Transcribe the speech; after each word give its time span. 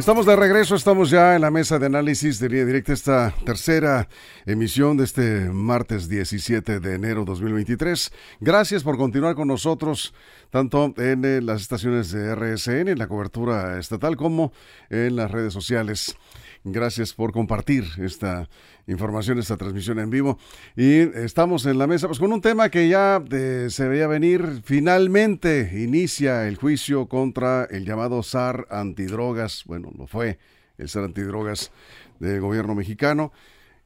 Estamos 0.00 0.24
de 0.24 0.34
regreso, 0.34 0.76
estamos 0.76 1.10
ya 1.10 1.34
en 1.34 1.42
la 1.42 1.50
mesa 1.50 1.78
de 1.78 1.84
análisis 1.84 2.38
de 2.38 2.48
línea 2.48 2.64
directa, 2.64 2.94
esta 2.94 3.34
tercera 3.44 4.08
emisión 4.46 4.96
de 4.96 5.04
este 5.04 5.50
martes 5.50 6.08
17 6.08 6.80
de 6.80 6.94
enero 6.94 7.26
2023. 7.26 8.10
Gracias 8.40 8.82
por 8.82 8.96
continuar 8.96 9.34
con 9.34 9.48
nosotros, 9.48 10.14
tanto 10.48 10.94
en 10.96 11.22
eh, 11.26 11.42
las 11.42 11.60
estaciones 11.60 12.12
de 12.12 12.34
RSN, 12.34 12.88
en 12.88 12.98
la 12.98 13.08
cobertura 13.08 13.78
estatal, 13.78 14.16
como 14.16 14.54
en 14.88 15.16
las 15.16 15.30
redes 15.30 15.52
sociales. 15.52 16.16
Gracias 16.64 17.14
por 17.14 17.32
compartir 17.32 17.84
esta 17.98 18.50
información, 18.86 19.38
esta 19.38 19.56
transmisión 19.56 19.98
en 19.98 20.10
vivo. 20.10 20.38
Y 20.76 20.98
estamos 20.98 21.64
en 21.64 21.78
la 21.78 21.86
mesa 21.86 22.06
pues, 22.06 22.18
con 22.18 22.34
un 22.34 22.42
tema 22.42 22.68
que 22.68 22.86
ya 22.86 23.22
eh, 23.30 23.68
se 23.70 23.88
veía 23.88 24.06
venir. 24.06 24.60
Finalmente 24.62 25.70
inicia 25.82 26.46
el 26.46 26.56
juicio 26.56 27.08
contra 27.08 27.64
el 27.64 27.86
llamado 27.86 28.22
SAR 28.22 28.66
antidrogas. 28.70 29.64
Bueno, 29.64 29.90
lo 29.96 30.06
fue 30.06 30.38
el 30.76 30.90
SAR 30.90 31.04
antidrogas 31.04 31.72
del 32.18 32.42
gobierno 32.42 32.74
mexicano. 32.74 33.32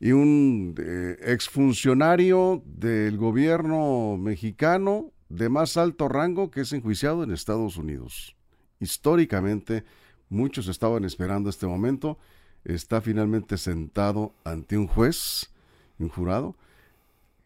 Y 0.00 0.10
un 0.10 0.74
eh, 0.76 1.16
exfuncionario 1.32 2.60
del 2.66 3.16
gobierno 3.18 4.16
mexicano 4.18 5.12
de 5.28 5.48
más 5.48 5.76
alto 5.76 6.08
rango 6.08 6.50
que 6.50 6.62
es 6.62 6.72
enjuiciado 6.72 7.22
en 7.22 7.30
Estados 7.30 7.76
Unidos. 7.76 8.34
Históricamente, 8.80 9.84
muchos 10.28 10.66
estaban 10.66 11.04
esperando 11.04 11.48
este 11.48 11.68
momento 11.68 12.18
está 12.64 13.00
finalmente 13.00 13.58
sentado 13.58 14.32
ante 14.44 14.78
un 14.78 14.86
juez, 14.86 15.50
un 15.98 16.08
jurado, 16.08 16.54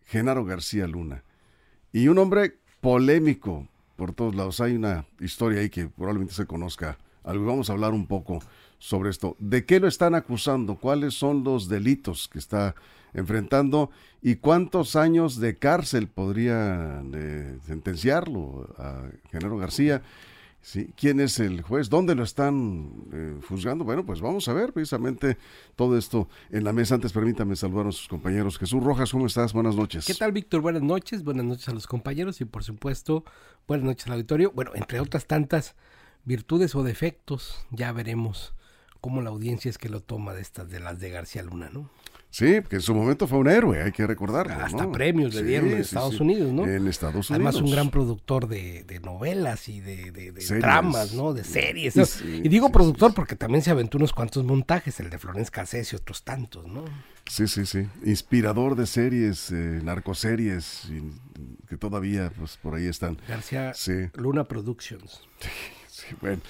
Genaro 0.07 0.45
García 0.45 0.87
Luna. 0.87 1.23
Y 1.93 2.09
un 2.09 2.19
hombre 2.19 2.57
polémico 2.81 3.69
por 3.97 4.13
todos 4.13 4.35
lados. 4.35 4.61
Hay 4.61 4.75
una 4.75 5.05
historia 5.21 5.61
ahí 5.61 5.69
que 5.69 5.89
probablemente 5.89 6.35
se 6.35 6.47
conozca. 6.47 6.99
Algo. 7.25 7.45
Vamos 7.45 7.69
a 7.69 7.75
hablar 7.75 7.93
un 7.93 8.07
poco 8.07 8.39
sobre 8.79 9.11
esto. 9.11 9.37
¿De 9.39 9.67
qué 9.67 9.81
lo 9.81 9.89
están 9.89 10.15
acusando? 10.15 10.77
¿Cuáles 10.77 11.15
son 11.15 11.45
los 11.45 11.69
delitos 11.69 12.29
que 12.29 12.39
está 12.39 12.75
enfrentando? 13.13 13.91
¿Y 14.23 14.37
cuántos 14.37 14.97
años 14.97 15.39
de 15.39 15.57
cárcel 15.57 16.09
podría 16.09 17.03
eh, 17.13 17.59
sentenciarlo 17.67 18.73
a 18.79 19.03
Genaro 19.31 19.59
García? 19.59 20.01
¿Sí? 20.61 20.93
¿Quién 20.97 21.21
es 21.21 21.39
el 21.39 21.63
juez? 21.63 21.89
¿Dónde 21.89 22.15
lo 22.15 22.23
están 22.23 22.91
eh, 23.13 23.41
juzgando? 23.49 23.85
Bueno, 23.85 24.05
pues 24.05 24.21
vamos 24.21 24.49
a 24.49 24.53
ver 24.53 24.73
precisamente 24.73 25.39
todo 25.77 25.97
esto 25.97 26.29
en 26.51 26.65
la 26.65 26.73
mesa. 26.73 26.95
Antes 26.95 27.13
permítame 27.13 27.57
saludar 27.57 27.83
a 27.83 27.85
nuestros 27.85 28.09
compañeros. 28.09 28.59
Jesús 28.59 28.83
Rojas, 28.83 29.11
¿cómo 29.11 29.27
estás? 29.27 29.53
Buenas 29.53 29.77
noches. 29.77 30.07
¿Qué 30.07 30.15
tal, 30.15 30.33
Víctor? 30.33 30.61
Buenas 30.61 30.83
noches. 30.83 31.25
Buenas 31.25 31.45
noches 31.45 31.69
a 31.69 31.73
los 31.73 31.87
compañeros 31.87 32.41
y 32.41 32.45
por 32.45 32.65
supuesto, 32.65 33.25
buenas 33.67 33.87
noches 33.87 34.07
al 34.07 34.15
auditorio. 34.15 34.53
Bueno, 34.53 34.73
entre 34.75 35.01
otras 35.01 35.27
tantas 35.27 35.75
virtudes 36.25 36.75
o 36.75 36.83
defectos, 36.83 37.65
ya 37.71 37.93
veremos 37.93 38.55
cómo 39.01 39.23
la 39.23 39.31
audiencia 39.31 39.69
es 39.69 39.79
que 39.79 39.89
lo 39.89 40.01
toma 40.01 40.35
de 40.35 40.43
estas 40.43 40.69
de 40.69 40.81
las 40.81 40.99
de 40.99 41.11
García 41.11 41.43
Luna, 41.43 41.71
¿no? 41.73 41.91
Sí, 42.31 42.61
que 42.69 42.77
en 42.77 42.83
su 42.83 42.95
momento 42.95 43.27
fue 43.27 43.39
un 43.39 43.49
héroe, 43.49 43.83
hay 43.83 43.91
que 43.91 44.07
recordarlo. 44.07 44.53
Hasta 44.63 44.91
premios 44.93 45.35
le 45.35 45.43
dieron 45.43 45.71
en 45.71 45.79
Estados 45.79 46.21
Unidos, 46.21 46.53
¿no? 46.53 46.67
En 46.67 46.87
Estados 46.87 47.31
Unidos. 47.31 47.31
Además, 47.31 47.57
un 47.57 47.71
gran 47.71 47.91
productor 47.91 48.49
de, 48.49 49.01
novelas 49.03 49.69
y 49.69 49.81
de, 49.81 50.13
de, 50.13 50.33
dramas, 50.59 51.15
¿no? 51.15 51.33
De 51.33 51.43
series. 51.43 51.97
y 52.23 52.49
digo 52.49 52.71
productor 52.71 53.15
porque 53.15 53.35
también 53.35 53.63
se 53.63 53.71
aventó 53.71 53.97
unos 53.97 54.13
cuantos 54.13 54.45
montajes, 54.45 55.01
el 55.01 55.09
de 55.09 55.19
Florence 55.19 55.51
Cassés 55.51 55.93
y 55.93 55.97
otros 55.97 56.23
tantos, 56.23 56.67
¿no? 56.67 56.85
Sí, 57.27 57.49
sí, 57.49 57.65
sí. 57.67 57.87
Inspirador 58.05 58.77
de 58.77 58.87
series, 58.87 59.51
eh, 59.51 59.81
narcoseries, 59.83 60.89
que 61.69 61.77
todavía 61.77 62.31
pues 62.39 62.59
por 62.59 62.75
ahí 62.75 62.87
están. 62.87 63.19
García 63.27 63.73
Luna 64.15 64.45
Productions. 64.45 65.27
sí, 65.89 66.07
bueno. 66.21 66.43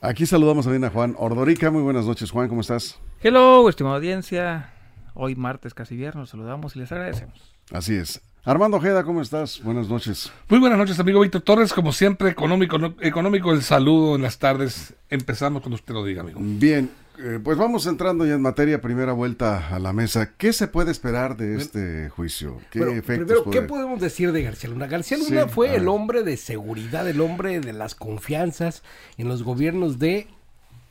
Aquí 0.00 0.26
saludamos 0.26 0.66
también 0.66 0.84
a 0.84 0.90
Juan 0.90 1.14
Ordorica. 1.16 1.70
Muy 1.70 1.82
buenas 1.82 2.04
noches, 2.04 2.30
Juan, 2.30 2.48
¿cómo 2.48 2.60
estás? 2.60 2.98
Hello, 3.22 3.66
estimada 3.70 3.96
audiencia. 3.96 4.70
Hoy 5.14 5.36
martes 5.36 5.74
casi 5.74 5.96
viernes, 5.96 6.16
los 6.16 6.30
saludamos 6.30 6.74
y 6.74 6.80
les 6.80 6.90
agradecemos. 6.90 7.40
Así 7.70 7.94
es. 7.94 8.20
Armando 8.42 8.76
Ojeda, 8.78 9.04
¿cómo 9.04 9.22
estás? 9.22 9.62
Buenas 9.62 9.88
noches. 9.88 10.30
Muy 10.48 10.58
buenas 10.58 10.76
noches, 10.76 10.98
amigo 10.98 11.20
Víctor 11.20 11.40
Torres. 11.42 11.72
Como 11.72 11.92
siempre, 11.92 12.30
económico, 12.30 12.76
económico 13.00 13.52
el 13.52 13.62
saludo 13.62 14.16
en 14.16 14.22
las 14.22 14.38
tardes. 14.38 14.92
Empezamos 15.08 15.62
cuando 15.62 15.76
usted 15.76 15.94
lo 15.94 16.04
diga, 16.04 16.22
amigo. 16.22 16.40
Bien, 16.42 16.90
eh, 17.20 17.38
pues 17.42 17.56
vamos 17.56 17.86
entrando 17.86 18.26
ya 18.26 18.34
en 18.34 18.42
materia, 18.42 18.80
primera 18.80 19.12
vuelta 19.12 19.68
a 19.68 19.78
la 19.78 19.92
mesa. 19.92 20.34
¿Qué 20.36 20.52
se 20.52 20.66
puede 20.66 20.90
esperar 20.90 21.36
de 21.36 21.56
este 21.56 22.10
juicio? 22.10 22.58
¿Qué 22.72 22.80
primero, 22.80 23.48
¿qué 23.50 23.62
podemos 23.62 24.00
decir 24.00 24.32
de 24.32 24.42
García 24.42 24.68
Luna? 24.68 24.88
García 24.88 25.16
Luna 25.16 25.46
fue 25.46 25.76
el 25.76 25.86
hombre 25.86 26.24
de 26.24 26.36
seguridad, 26.36 27.08
el 27.08 27.20
hombre 27.20 27.60
de 27.60 27.72
las 27.72 27.94
confianzas 27.94 28.82
en 29.16 29.28
los 29.28 29.44
gobiernos 29.44 30.00
de 30.00 30.26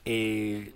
eh, 0.05 0.73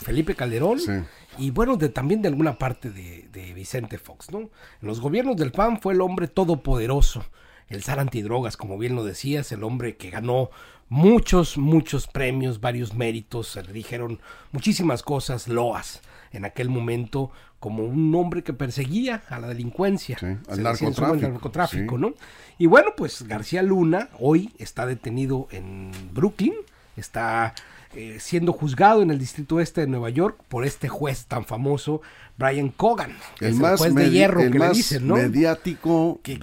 Felipe 0.00 0.34
Calderón. 0.34 0.80
Sí 0.80 0.92
y 1.40 1.50
bueno, 1.50 1.76
de, 1.76 1.88
también 1.88 2.22
de 2.22 2.28
alguna 2.28 2.58
parte 2.58 2.90
de, 2.90 3.52
Vicente 3.54 3.98
Fox, 3.98 4.30
¿no? 4.30 4.38
En 4.40 4.50
los 4.82 5.00
gobiernos 5.00 5.36
del 5.36 5.52
PAN 5.52 5.80
fue 5.80 5.94
el 5.94 6.00
hombre 6.00 6.28
todopoderoso, 6.28 7.24
el 7.68 7.82
zar 7.82 7.98
antidrogas, 7.98 8.56
como 8.56 8.78
bien 8.78 8.94
lo 8.94 9.04
decías, 9.04 9.50
el 9.52 9.64
hombre 9.64 9.96
que 9.96 10.10
ganó 10.10 10.50
muchos, 10.88 11.58
muchos 11.58 12.06
premios, 12.06 12.60
varios 12.60 12.94
méritos, 12.94 13.48
se 13.48 13.62
le 13.62 13.72
dijeron 13.72 14.20
muchísimas 14.52 15.02
cosas, 15.02 15.48
loas, 15.48 16.00
en 16.32 16.44
aquel 16.44 16.68
momento, 16.68 17.30
como 17.58 17.84
un 17.84 18.14
hombre 18.14 18.42
que 18.42 18.52
perseguía 18.52 19.22
a 19.28 19.38
la 19.38 19.48
delincuencia, 19.48 20.16
al 20.48 20.62
narcotráfico, 20.62 21.28
narcotráfico 21.28 21.98
¿no? 21.98 22.14
Y 22.58 22.66
bueno, 22.66 22.92
pues 22.96 23.22
García 23.22 23.62
Luna 23.62 24.08
hoy 24.18 24.52
está 24.58 24.86
detenido 24.86 25.48
en 25.50 25.90
Brooklyn, 26.12 26.54
está 26.96 27.54
eh, 27.94 28.18
siendo 28.20 28.52
juzgado 28.52 29.02
en 29.02 29.10
el 29.10 29.18
Distrito 29.18 29.58
Este 29.60 29.80
de 29.80 29.86
Nueva 29.88 30.10
York 30.10 30.40
por 30.48 30.64
este 30.64 30.88
juez 30.88 31.26
tan 31.26 31.44
famoso, 31.44 32.02
Brian 32.38 32.68
Cogan, 32.68 33.16
el, 33.40 33.54
más 33.54 33.80
juez 33.80 33.94
de 33.94 34.10
hierro 34.10 34.40
que 34.50 34.58
le 34.58 34.70
dicen, 34.70 35.08
¿no? 35.08 35.16
mediático 35.16 36.20
que, 36.22 36.38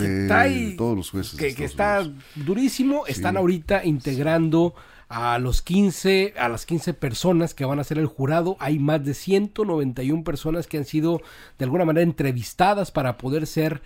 todos 0.77 0.97
los 0.97 1.09
jueces. 1.09 1.55
Que, 1.55 1.63
está 1.63 2.07
durísimo, 2.35 3.07
están 3.07 3.37
ahorita 3.37 3.85
integrando 3.85 4.75
a 5.09 5.39
los 5.39 5.61
15, 5.61 6.33
a 6.37 6.49
las 6.49 6.65
15 6.65 6.93
personas 6.93 7.53
que 7.53 7.65
van 7.65 7.79
a 7.79 7.83
ser 7.83 7.97
el 7.97 8.07
jurado. 8.07 8.57
Hay 8.59 8.77
más 8.77 9.03
de 9.05 9.13
191 9.13 10.23
personas 10.23 10.67
que 10.67 10.77
han 10.77 10.85
sido 10.85 11.21
de 11.57 11.65
alguna 11.65 11.85
manera 11.85 12.03
entrevistadas 12.03 12.91
para 12.91 13.17
poder 13.17 13.47
ser 13.47 13.81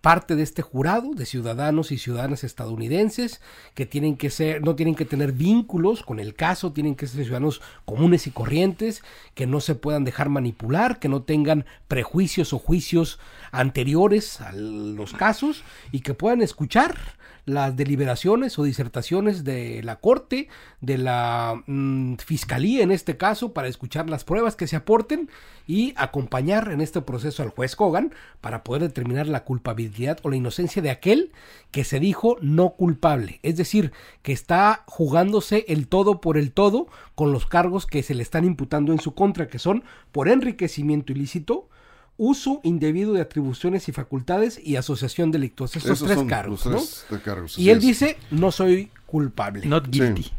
parte 0.00 0.36
de 0.36 0.44
este 0.44 0.62
jurado 0.62 1.12
de 1.12 1.26
ciudadanos 1.26 1.90
y 1.90 1.98
ciudadanas 1.98 2.44
estadounidenses 2.44 3.40
que 3.74 3.84
tienen 3.84 4.16
que 4.16 4.30
ser, 4.30 4.62
no 4.62 4.76
tienen 4.76 4.94
que 4.94 5.04
tener 5.04 5.32
vínculos 5.32 6.02
con 6.04 6.20
el 6.20 6.34
caso, 6.34 6.72
tienen 6.72 6.94
que 6.94 7.06
ser 7.06 7.24
ciudadanos 7.24 7.60
comunes 7.84 8.26
y 8.26 8.30
corrientes, 8.30 9.02
que 9.34 9.46
no 9.46 9.60
se 9.60 9.74
puedan 9.74 10.04
dejar 10.04 10.28
manipular, 10.28 11.00
que 11.00 11.08
no 11.08 11.22
tengan 11.22 11.66
prejuicios 11.88 12.52
o 12.52 12.58
juicios 12.58 13.18
anteriores 13.50 14.40
a 14.40 14.52
los 14.52 15.12
casos 15.12 15.64
y 15.90 16.00
que 16.00 16.14
puedan 16.14 16.42
escuchar 16.42 16.96
las 17.44 17.76
deliberaciones 17.76 18.58
o 18.58 18.64
disertaciones 18.64 19.44
de 19.44 19.82
la 19.82 19.96
Corte, 19.96 20.48
de 20.80 20.98
la 20.98 21.62
mm, 21.66 22.16
Fiscalía 22.16 22.82
en 22.82 22.92
este 22.92 23.16
caso, 23.16 23.52
para 23.52 23.68
escuchar 23.68 24.08
las 24.08 24.24
pruebas 24.24 24.54
que 24.54 24.66
se 24.66 24.76
aporten 24.76 25.28
y 25.66 25.92
acompañar 25.96 26.70
en 26.70 26.80
este 26.80 27.02
proceso 27.02 27.42
al 27.42 27.50
juez 27.50 27.76
Kogan 27.76 28.14
para 28.40 28.62
poder 28.62 28.82
determinar 28.82 29.26
la 29.26 29.44
culpabilidad 29.44 30.18
o 30.22 30.30
la 30.30 30.36
inocencia 30.36 30.82
de 30.82 30.90
aquel 30.90 31.32
que 31.70 31.84
se 31.84 32.00
dijo 32.00 32.36
no 32.40 32.70
culpable. 32.70 33.40
Es 33.42 33.56
decir, 33.56 33.92
que 34.22 34.32
está 34.32 34.84
jugándose 34.86 35.64
el 35.68 35.88
todo 35.88 36.20
por 36.20 36.36
el 36.36 36.52
todo 36.52 36.86
con 37.14 37.32
los 37.32 37.46
cargos 37.46 37.86
que 37.86 38.02
se 38.02 38.14
le 38.14 38.22
están 38.22 38.44
imputando 38.44 38.92
en 38.92 39.00
su 39.00 39.14
contra, 39.14 39.48
que 39.48 39.58
son 39.58 39.84
por 40.12 40.28
enriquecimiento 40.28 41.12
ilícito, 41.12 41.68
uso 42.16 42.60
indebido 42.62 43.12
de 43.12 43.20
atribuciones 43.20 43.88
y 43.88 43.92
facultades 43.92 44.60
y 44.62 44.76
asociación 44.76 45.30
delictuosa. 45.30 45.78
Esos, 45.78 46.02
tres 46.02 46.22
cargos, 46.24 47.58
y 47.58 47.70
él 47.70 47.80
dice, 47.80 48.18
no 48.30 48.52
soy 48.52 48.90
culpable. 49.06 49.66
Not 49.66 49.88
guilty. 49.88 50.30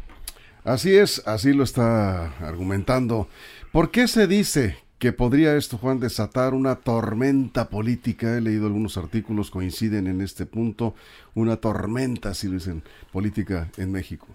Así 0.64 0.94
es, 0.94 1.22
así 1.26 1.52
lo 1.52 1.64
está 1.64 2.36
argumentando. 2.38 3.28
¿Por 3.70 3.90
qué 3.90 4.08
se 4.08 4.26
dice 4.26 4.78
que 4.98 5.12
podría 5.12 5.56
esto, 5.56 5.76
Juan, 5.76 6.00
desatar 6.00 6.54
una 6.54 6.76
tormenta 6.76 7.68
política. 7.68 8.38
He 8.38 8.40
leído 8.40 8.64
algunos 8.64 8.96
artículos, 8.96 9.50
coinciden 9.50 10.06
en 10.06 10.22
este 10.22 10.46
punto, 10.46 10.94
una 11.34 11.56
tormenta, 11.56 12.32
si 12.32 12.48
lo 12.48 12.54
dicen, 12.54 12.82
política 13.12 13.70
en 13.76 13.92
México. 13.92 14.26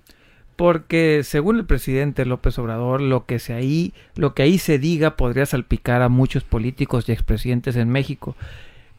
Porque 0.59 1.21
según 1.23 1.55
el 1.55 1.65
presidente 1.65 2.25
López 2.25 2.59
Obrador, 2.59 2.99
lo 2.99 3.25
que, 3.25 3.39
se 3.39 3.53
ahí, 3.53 3.93
lo 4.15 4.33
que 4.33 4.43
ahí 4.43 4.57
se 4.57 4.77
diga 4.77 5.15
podría 5.15 5.45
salpicar 5.45 6.01
a 6.01 6.09
muchos 6.09 6.43
políticos 6.43 7.07
y 7.07 7.13
expresidentes 7.13 7.77
en 7.77 7.87
México. 7.87 8.35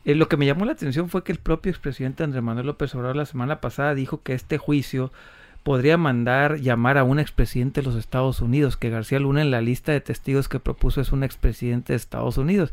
Eh, 0.06 0.14
lo 0.14 0.26
que 0.26 0.38
me 0.38 0.46
llamó 0.46 0.64
la 0.64 0.72
atención 0.72 1.10
fue 1.10 1.22
que 1.22 1.32
el 1.32 1.38
propio 1.38 1.68
expresidente 1.68 2.24
Andrés 2.24 2.42
Manuel 2.42 2.64
López 2.64 2.94
Obrador 2.94 3.16
la 3.16 3.26
semana 3.26 3.60
pasada 3.60 3.94
dijo 3.94 4.22
que 4.22 4.32
este 4.32 4.56
juicio 4.56 5.12
podría 5.62 5.98
mandar 5.98 6.60
llamar 6.60 6.96
a 6.96 7.04
un 7.04 7.18
expresidente 7.18 7.82
de 7.82 7.88
los 7.88 7.96
Estados 7.96 8.40
Unidos, 8.40 8.78
que 8.78 8.88
García 8.88 9.20
Luna 9.20 9.42
en 9.42 9.50
la 9.50 9.60
lista 9.60 9.92
de 9.92 10.00
testigos 10.00 10.48
que 10.48 10.60
propuso 10.60 11.02
es 11.02 11.12
un 11.12 11.24
expresidente 11.24 11.92
de 11.92 11.98
Estados 11.98 12.38
Unidos. 12.38 12.72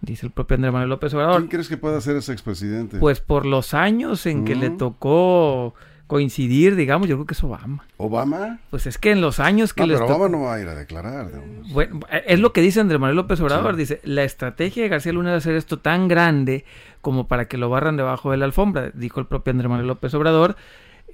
Dice 0.00 0.26
el 0.26 0.32
propio 0.32 0.56
Andrés 0.56 0.72
Manuel 0.72 0.90
López 0.90 1.14
Obrador. 1.14 1.36
¿Quién 1.36 1.50
crees 1.50 1.68
que 1.68 1.76
pueda 1.76 2.00
ser 2.00 2.16
ese 2.16 2.32
expresidente? 2.32 2.98
Pues 2.98 3.20
por 3.20 3.46
los 3.46 3.74
años 3.74 4.26
en 4.26 4.44
que 4.44 4.56
le 4.56 4.70
tocó 4.70 5.76
coincidir, 6.14 6.76
digamos, 6.76 7.08
yo 7.08 7.16
creo 7.16 7.26
que 7.26 7.34
es 7.34 7.42
Obama. 7.42 7.84
¿Obama? 7.96 8.60
Pues 8.70 8.86
es 8.86 8.98
que 8.98 9.10
en 9.10 9.20
los 9.20 9.40
años 9.40 9.74
que 9.74 9.80
no, 9.80 9.88
les 9.88 10.00
pero 10.00 10.14
Obama 10.14 10.28
no 10.28 10.44
va 10.44 10.54
a 10.54 10.60
ir 10.60 10.68
a 10.68 10.76
declarar. 10.76 11.26
Digamos. 11.26 11.72
Bueno, 11.72 11.98
es 12.08 12.38
lo 12.38 12.52
que 12.52 12.60
dice 12.60 12.78
Andrés 12.78 13.00
Manuel 13.00 13.16
López 13.16 13.40
Obrador. 13.40 13.72
Sí. 13.72 13.78
Dice, 13.80 14.00
la 14.04 14.22
estrategia 14.22 14.84
de 14.84 14.90
García 14.90 15.12
Luna 15.12 15.32
de 15.32 15.38
hacer 15.38 15.56
esto 15.56 15.80
tan 15.80 16.06
grande 16.06 16.64
como 17.00 17.26
para 17.26 17.48
que 17.48 17.58
lo 17.58 17.68
barran 17.68 17.96
debajo 17.96 18.30
de 18.30 18.36
la 18.36 18.44
alfombra, 18.44 18.92
dijo 18.94 19.18
el 19.18 19.26
propio 19.26 19.50
Andrés 19.50 19.68
Manuel 19.68 19.88
López 19.88 20.14
Obrador. 20.14 20.54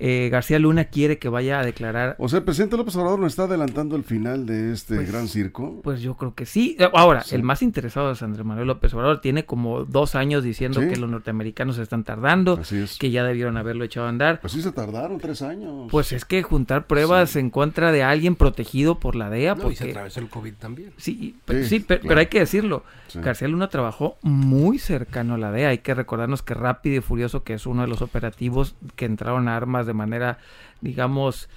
Eh, 0.02 0.30
García 0.30 0.58
Luna 0.58 0.86
quiere 0.86 1.18
que 1.18 1.28
vaya 1.28 1.60
a 1.60 1.64
declarar. 1.64 2.16
O 2.18 2.26
sea, 2.30 2.38
el 2.38 2.44
presidente 2.46 2.78
López 2.78 2.96
Obrador 2.96 3.18
no 3.18 3.26
está 3.26 3.42
adelantando 3.42 3.96
el 3.96 4.02
final 4.02 4.46
de 4.46 4.72
este 4.72 4.96
pues, 4.96 5.12
gran 5.12 5.28
circo. 5.28 5.82
Pues 5.82 6.00
yo 6.00 6.16
creo 6.16 6.34
que 6.34 6.46
sí. 6.46 6.74
Ahora, 6.94 7.22
sí. 7.22 7.34
el 7.34 7.42
más 7.42 7.60
interesado 7.60 8.12
es 8.12 8.22
Andrés 8.22 8.46
Manuel 8.46 8.66
López 8.66 8.94
Obrador. 8.94 9.20
Tiene 9.20 9.44
como 9.44 9.84
dos 9.84 10.14
años 10.14 10.42
diciendo 10.42 10.80
¿Sí? 10.80 10.88
que 10.88 10.96
los 10.96 11.10
norteamericanos 11.10 11.76
se 11.76 11.82
están 11.82 12.04
tardando, 12.04 12.58
que 12.98 13.10
ya 13.10 13.24
debieron 13.24 13.58
haberlo 13.58 13.84
echado 13.84 14.06
a 14.06 14.08
andar. 14.08 14.40
Pues 14.40 14.54
sí 14.54 14.62
se 14.62 14.72
tardaron 14.72 15.18
tres 15.18 15.42
años. 15.42 15.88
Pues 15.90 16.12
es 16.12 16.24
que 16.24 16.42
juntar 16.42 16.86
pruebas 16.86 17.36
en 17.36 17.50
contra 17.50 17.92
de 17.92 18.02
alguien 18.02 18.36
protegido 18.36 18.98
por 18.98 19.16
la 19.16 19.28
DEA. 19.28 19.54
No, 19.54 19.64
porque... 19.64 19.74
y 19.74 19.76
se 19.76 19.90
atravesó 19.90 20.20
el 20.20 20.30
COVID 20.30 20.54
también. 20.54 20.94
Sí, 20.96 21.36
pero, 21.44 21.62
sí, 21.64 21.80
pero, 21.80 22.00
claro. 22.00 22.08
pero 22.08 22.20
hay 22.20 22.26
que 22.26 22.38
decirlo. 22.38 22.84
García 23.14 23.48
Luna 23.48 23.68
trabajó 23.68 24.16
muy 24.22 24.78
cercano 24.78 25.34
a 25.34 25.38
la 25.38 25.50
DEA. 25.50 25.70
Hay 25.70 25.78
que 25.78 25.94
recordarnos 25.94 26.42
que 26.42 26.54
Rápido 26.54 26.96
y 26.96 27.00
Furioso, 27.00 27.42
que 27.42 27.54
es 27.54 27.66
uno 27.66 27.82
de 27.82 27.88
los 27.88 28.02
operativos 28.02 28.76
que 28.96 29.04
entraron 29.04 29.48
a 29.48 29.56
armas 29.56 29.86
de 29.86 29.89
manera 29.92 30.38
digamos, 30.80 31.48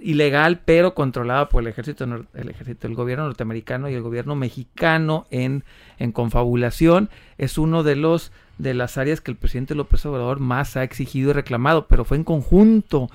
ilegal, 0.00 0.60
pero 0.64 0.94
controlada 0.94 1.48
por 1.48 1.62
el 1.62 1.68
ejército, 1.68 2.04
el 2.04 2.48
ejército, 2.48 2.86
el 2.86 2.94
gobierno 2.94 3.24
norteamericano 3.24 3.88
y 3.88 3.94
el 3.94 4.02
gobierno 4.02 4.34
mexicano 4.34 5.26
en, 5.30 5.64
en 5.98 6.12
confabulación, 6.12 7.10
es 7.38 7.58
uno 7.58 7.82
de 7.82 7.96
los 7.96 8.32
de 8.58 8.74
las 8.74 8.98
áreas 8.98 9.22
que 9.22 9.30
el 9.30 9.38
presidente 9.38 9.74
López 9.74 10.04
Obrador 10.04 10.38
más 10.38 10.76
ha 10.76 10.82
exigido 10.82 11.30
y 11.30 11.32
reclamado, 11.32 11.86
pero 11.86 12.04
fue 12.04 12.18
en 12.18 12.24
conjunto. 12.24 13.08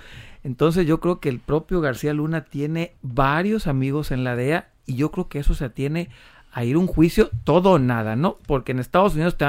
Entonces 0.43 0.87
yo 0.87 0.99
creo 0.99 1.19
que 1.19 1.29
el 1.29 1.39
propio 1.39 1.81
García 1.81 2.15
Luna 2.15 2.45
tiene 2.45 2.93
varios 3.03 3.67
amigos 3.67 4.09
en 4.09 4.23
la 4.23 4.35
DEA 4.35 4.69
y 4.87 4.95
yo 4.95 5.11
creo 5.11 5.27
que 5.29 5.37
eso 5.37 5.53
se 5.53 5.65
atiene 5.65 6.09
a 6.51 6.63
ir 6.63 6.77
a 6.77 6.79
un 6.79 6.87
juicio 6.87 7.29
todo 7.43 7.73
o 7.73 7.79
nada, 7.79 8.15
¿no? 8.15 8.37
Porque 8.47 8.71
en 8.71 8.79
Estados 8.79 9.13
Unidos 9.13 9.37
te 9.37 9.45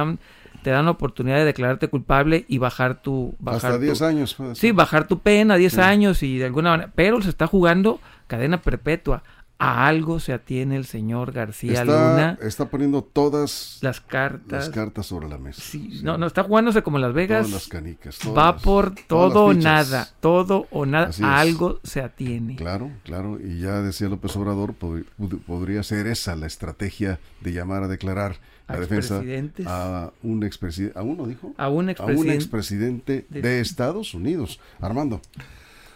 te 0.67 0.73
dan 0.73 0.87
la 0.87 0.91
oportunidad 0.91 1.37
de 1.37 1.45
declararte 1.45 1.87
culpable 1.87 2.45
y 2.49 2.59
bajar 2.59 3.01
tu... 3.01 3.37
Bajar 3.39 3.71
Hasta 3.71 3.79
10 3.79 3.99
tu, 3.99 4.05
años. 4.05 4.35
Puede 4.35 4.57
sí, 4.57 4.73
bajar 4.73 5.07
tu 5.07 5.21
pena, 5.21 5.55
10 5.55 5.73
sí. 5.73 5.81
años 5.81 6.25
y 6.25 6.39
de 6.39 6.47
alguna 6.47 6.71
manera... 6.71 6.91
Pero 6.93 7.23
se 7.23 7.31
está 7.31 7.47
jugando 7.47 8.01
cadena 8.27 8.61
perpetua. 8.61 9.23
A 9.61 9.87
algo 9.87 10.19
se 10.19 10.33
atiene 10.33 10.77
el 10.77 10.85
señor 10.85 11.31
García 11.31 11.83
está, 11.83 11.85
Luna. 11.85 12.39
Está 12.43 12.69
poniendo 12.69 13.05
todas 13.05 13.79
las 13.81 14.01
cartas, 14.01 14.67
las 14.67 14.71
cartas 14.71 15.07
sobre 15.07 15.29
la 15.29 15.39
mesa. 15.39 15.63
Sí, 15.63 15.89
sí. 15.99 16.01
No, 16.03 16.19
no, 16.19 16.27
está 16.27 16.43
jugándose 16.43 16.83
como 16.83 16.99
Las 16.99 17.15
Vegas. 17.15 17.47
Todas 17.47 17.63
las 17.63 17.69
canicas. 17.69 18.19
Todas 18.19 18.37
va 18.37 18.57
por 18.59 18.97
todo 19.07 19.45
o 19.45 19.55
nada. 19.55 20.09
Todo 20.19 20.67
o 20.73 20.85
nada. 20.85 21.13
A 21.23 21.39
algo 21.39 21.79
se 21.85 22.01
atiene. 22.01 22.57
Claro, 22.57 22.91
claro. 23.05 23.39
Y 23.41 23.61
ya 23.61 23.83
decía 23.83 24.09
López 24.09 24.35
Obrador, 24.37 24.75
pod 24.75 25.03
podría 25.47 25.85
ser 25.85 26.09
esa 26.09 26.35
la 26.35 26.49
estrategia 26.49 27.21
de 27.41 27.53
llamar 27.53 27.85
a 27.85 27.89
declarar 27.89 28.41
la 28.69 28.81
defensa 28.81 29.23
a 29.67 30.13
un 30.23 30.43
expresidente, 30.43 30.99
a 30.99 31.03
uno 31.03 31.27
dijo, 31.27 31.55
a 31.57 31.69
un 31.69 31.89
expresidente, 31.89 32.35
expresidente 32.35 33.27
de... 33.29 33.43
de... 33.43 33.61
Estados 33.61 34.15
Unidos. 34.15 34.61
Armando. 34.81 35.21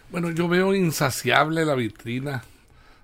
Bueno, 0.09 0.31
yo 0.31 0.47
veo 0.47 0.73
insaciable 0.75 1.65
la 1.65 1.75
vitrina 1.75 2.43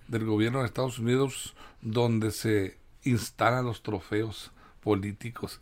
del 0.07 0.25
gobierno 0.25 0.59
de 0.59 0.65
Estados 0.65 0.99
Unidos 0.99 1.55
donde 1.81 2.31
se 2.31 2.77
instalan 3.03 3.65
los 3.65 3.83
trofeos 3.83 4.51
políticos 4.81 5.59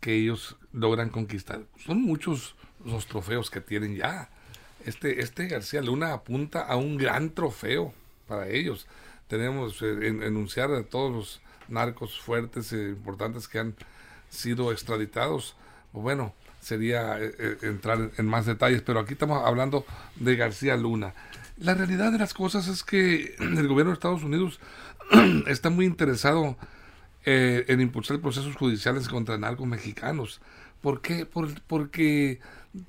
que 0.00 0.14
ellos 0.14 0.56
logran 0.72 1.10
conquistar. 1.10 1.62
Son 1.84 2.02
muchos 2.02 2.54
los 2.84 3.06
trofeos 3.06 3.50
que 3.50 3.60
tienen 3.60 3.96
ya. 3.96 4.30
Este, 4.84 5.20
este 5.20 5.48
García 5.48 5.82
Luna 5.82 6.12
apunta 6.12 6.62
a 6.62 6.76
un 6.76 6.96
gran 6.96 7.30
trofeo 7.30 7.92
para 8.26 8.48
ellos. 8.48 8.86
Tenemos 9.26 9.82
eh, 9.82 10.08
en, 10.08 10.22
enunciar 10.22 10.72
a 10.72 10.84
todos 10.84 11.12
los 11.12 11.40
narcos 11.68 12.18
fuertes 12.20 12.72
e 12.72 12.90
importantes 12.90 13.48
que 13.48 13.58
han 13.58 13.74
sido 14.28 14.72
extraditados. 14.72 15.56
Bueno, 15.92 16.34
sería 16.60 17.18
eh, 17.20 17.58
entrar 17.62 18.10
en 18.16 18.26
más 18.26 18.46
detalles, 18.46 18.82
pero 18.82 19.00
aquí 19.00 19.14
estamos 19.14 19.44
hablando 19.46 19.84
de 20.16 20.36
García 20.36 20.76
Luna. 20.76 21.14
La 21.58 21.74
realidad 21.74 22.12
de 22.12 22.18
las 22.18 22.34
cosas 22.34 22.68
es 22.68 22.84
que 22.84 23.34
el 23.40 23.66
gobierno 23.66 23.90
de 23.90 23.94
Estados 23.94 24.22
Unidos 24.22 24.60
está 25.46 25.70
muy 25.70 25.86
interesado 25.86 26.56
eh, 27.24 27.64
en 27.68 27.80
impulsar 27.80 28.20
procesos 28.20 28.54
judiciales 28.56 29.08
contra 29.08 29.36
narcos 29.38 29.66
mexicanos. 29.66 30.40
¿Por 30.80 31.02
qué? 31.02 31.26
Por, 31.26 31.60
porque 31.62 32.40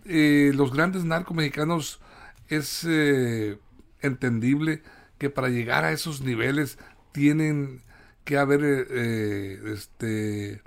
eh, 0.06 0.52
los 0.54 0.72
grandes 0.72 1.04
narcos 1.04 1.36
mexicanos 1.36 2.00
es 2.48 2.86
eh, 2.88 3.58
entendible 4.02 4.84
que 5.18 5.30
para 5.30 5.50
llegar 5.50 5.84
a 5.84 5.92
esos 5.92 6.22
niveles 6.22 6.78
tienen 7.12 7.82
que 8.30 8.38
haber 8.38 8.62
eh, 8.64 9.60
este, 9.74 10.62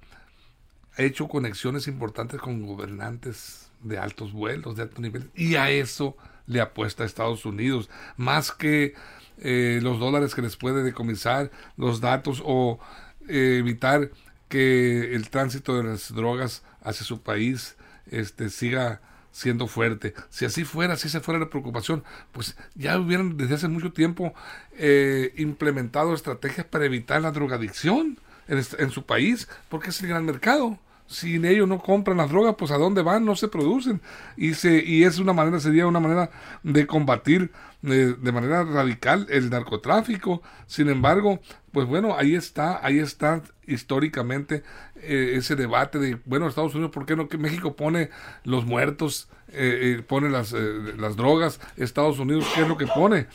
hecho 0.96 1.28
conexiones 1.28 1.86
importantes 1.86 2.40
con 2.40 2.66
gobernantes 2.66 3.70
de 3.84 3.98
altos 3.98 4.32
vuelos, 4.32 4.74
de 4.74 4.82
alto 4.82 5.00
nivel, 5.00 5.30
y 5.36 5.54
a 5.54 5.70
eso 5.70 6.16
le 6.48 6.60
apuesta 6.60 7.04
a 7.04 7.06
Estados 7.06 7.46
Unidos, 7.46 7.88
más 8.16 8.50
que 8.50 8.94
eh, 9.38 9.78
los 9.80 10.00
dólares 10.00 10.34
que 10.34 10.42
les 10.42 10.56
puede 10.56 10.82
decomisar, 10.82 11.52
los 11.76 12.00
datos 12.00 12.42
o 12.44 12.80
eh, 13.28 13.58
evitar 13.60 14.10
que 14.48 15.14
el 15.14 15.30
tránsito 15.30 15.76
de 15.76 15.84
las 15.84 16.12
drogas 16.12 16.64
hacia 16.82 17.06
su 17.06 17.22
país 17.22 17.76
este, 18.10 18.50
siga 18.50 19.00
siendo 19.32 19.66
fuerte. 19.66 20.14
Si 20.30 20.44
así 20.44 20.64
fuera, 20.64 20.96
si 20.96 21.08
esa 21.08 21.20
fuera 21.20 21.40
la 21.40 21.50
preocupación, 21.50 22.04
pues 22.30 22.56
ya 22.74 22.98
hubieran 22.98 23.36
desde 23.36 23.56
hace 23.56 23.68
mucho 23.68 23.92
tiempo 23.92 24.34
eh, 24.78 25.32
implementado 25.36 26.14
estrategias 26.14 26.66
para 26.66 26.84
evitar 26.84 27.20
la 27.20 27.32
drogadicción 27.32 28.18
en, 28.46 28.62
en 28.78 28.90
su 28.90 29.04
país, 29.04 29.48
porque 29.68 29.90
es 29.90 30.00
el 30.02 30.08
gran 30.08 30.24
mercado 30.24 30.78
si 31.06 31.36
ellos 31.36 31.68
no 31.68 31.78
compran 31.78 32.16
las 32.16 32.30
drogas, 32.30 32.54
pues 32.58 32.70
a 32.70 32.78
dónde 32.78 33.02
van, 33.02 33.24
no 33.24 33.36
se 33.36 33.48
producen. 33.48 34.00
Y, 34.36 34.54
se, 34.54 34.82
y 34.84 35.04
es 35.04 35.18
una 35.18 35.32
manera, 35.32 35.60
sería 35.60 35.86
una 35.86 36.00
manera 36.00 36.30
de 36.62 36.86
combatir 36.86 37.50
de, 37.82 38.14
de, 38.14 38.32
manera 38.32 38.64
radical 38.64 39.26
el 39.30 39.50
narcotráfico. 39.50 40.42
Sin 40.66 40.88
embargo, 40.88 41.40
pues 41.72 41.86
bueno, 41.86 42.16
ahí 42.16 42.34
está, 42.34 42.84
ahí 42.84 42.98
está 42.98 43.42
históricamente 43.66 44.62
eh, 44.96 45.34
ese 45.36 45.56
debate 45.56 45.98
de, 45.98 46.18
bueno, 46.24 46.48
Estados 46.48 46.74
Unidos, 46.74 46.92
¿por 46.92 47.06
qué 47.06 47.16
no 47.16 47.28
que 47.28 47.38
México 47.38 47.76
pone 47.76 48.10
los 48.44 48.64
muertos, 48.64 49.28
eh, 49.48 49.96
eh, 49.98 50.02
pone 50.02 50.30
las, 50.30 50.52
las 50.52 51.16
drogas? 51.16 51.60
Estados 51.76 52.18
Unidos, 52.18 52.46
¿qué 52.54 52.62
es 52.62 52.68
lo 52.68 52.76
que 52.76 52.86
pone? 52.86 53.26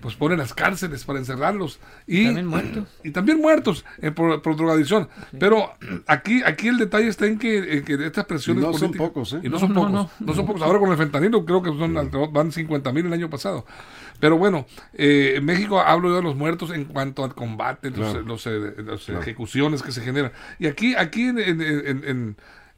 Pues 0.00 0.14
ponen 0.14 0.38
las 0.38 0.54
cárceles 0.54 1.04
para 1.04 1.18
encerrarlos. 1.18 1.80
Y 2.06 2.26
también 2.26 2.46
muertos. 2.46 2.88
y 3.04 3.10
también 3.10 3.40
muertos 3.40 3.84
eh, 4.00 4.10
por, 4.10 4.42
por, 4.42 4.56
drogadicción. 4.56 5.08
Sí. 5.30 5.36
pero 5.38 5.72
aquí 6.06 6.42
aquí 6.44 6.68
el 6.68 6.78
detalle 6.78 7.08
está 7.08 7.26
en 7.26 7.38
que, 7.38 7.78
en 7.78 7.84
que 7.84 8.06
estas 8.06 8.24
presiones 8.24 8.64
y 8.64 8.66
no 8.66 8.74
son 8.74 8.92
pocos 8.92 9.32
¿eh? 9.32 9.40
y 9.42 9.48
no, 9.48 9.52
no 9.54 9.58
son 9.58 9.74
pocos 9.74 9.92
no, 9.92 10.10
no, 10.20 10.34
son 10.34 10.46
pocos. 10.46 10.62
Ahora 10.62 10.78
con 10.78 10.90
el 10.90 10.96
fentanilo 10.96 11.44
creo 11.44 11.62
que 11.62 11.70
son 11.70 12.32
van 12.32 12.52
50 12.52 12.92
mil 12.92 13.06
el 13.06 13.12
año 13.12 13.30
pasado. 13.30 13.66
Pero 14.20 14.38
bueno 14.38 14.66
eh, 14.94 15.34
en 15.36 15.44
México 15.44 15.80
hablo 15.80 16.08
yo 16.10 16.16
de 16.16 16.22
los 16.22 16.36
muertos 16.36 16.70
en 16.70 16.84
cuanto 16.84 17.24
al 17.24 17.34
combate 17.34 17.92
claro. 17.92 18.22
los, 18.22 18.46
los, 18.46 18.76
los 18.84 19.04
claro. 19.04 19.20
ejecuciones 19.20 19.82
que 19.82 19.92
se 19.92 20.02
generan. 20.02 20.32
Y 20.58 20.66
aquí 20.66 20.94
aquí 20.94 21.24
en, 21.24 21.38
en, 21.38 21.60
en 21.60 22.36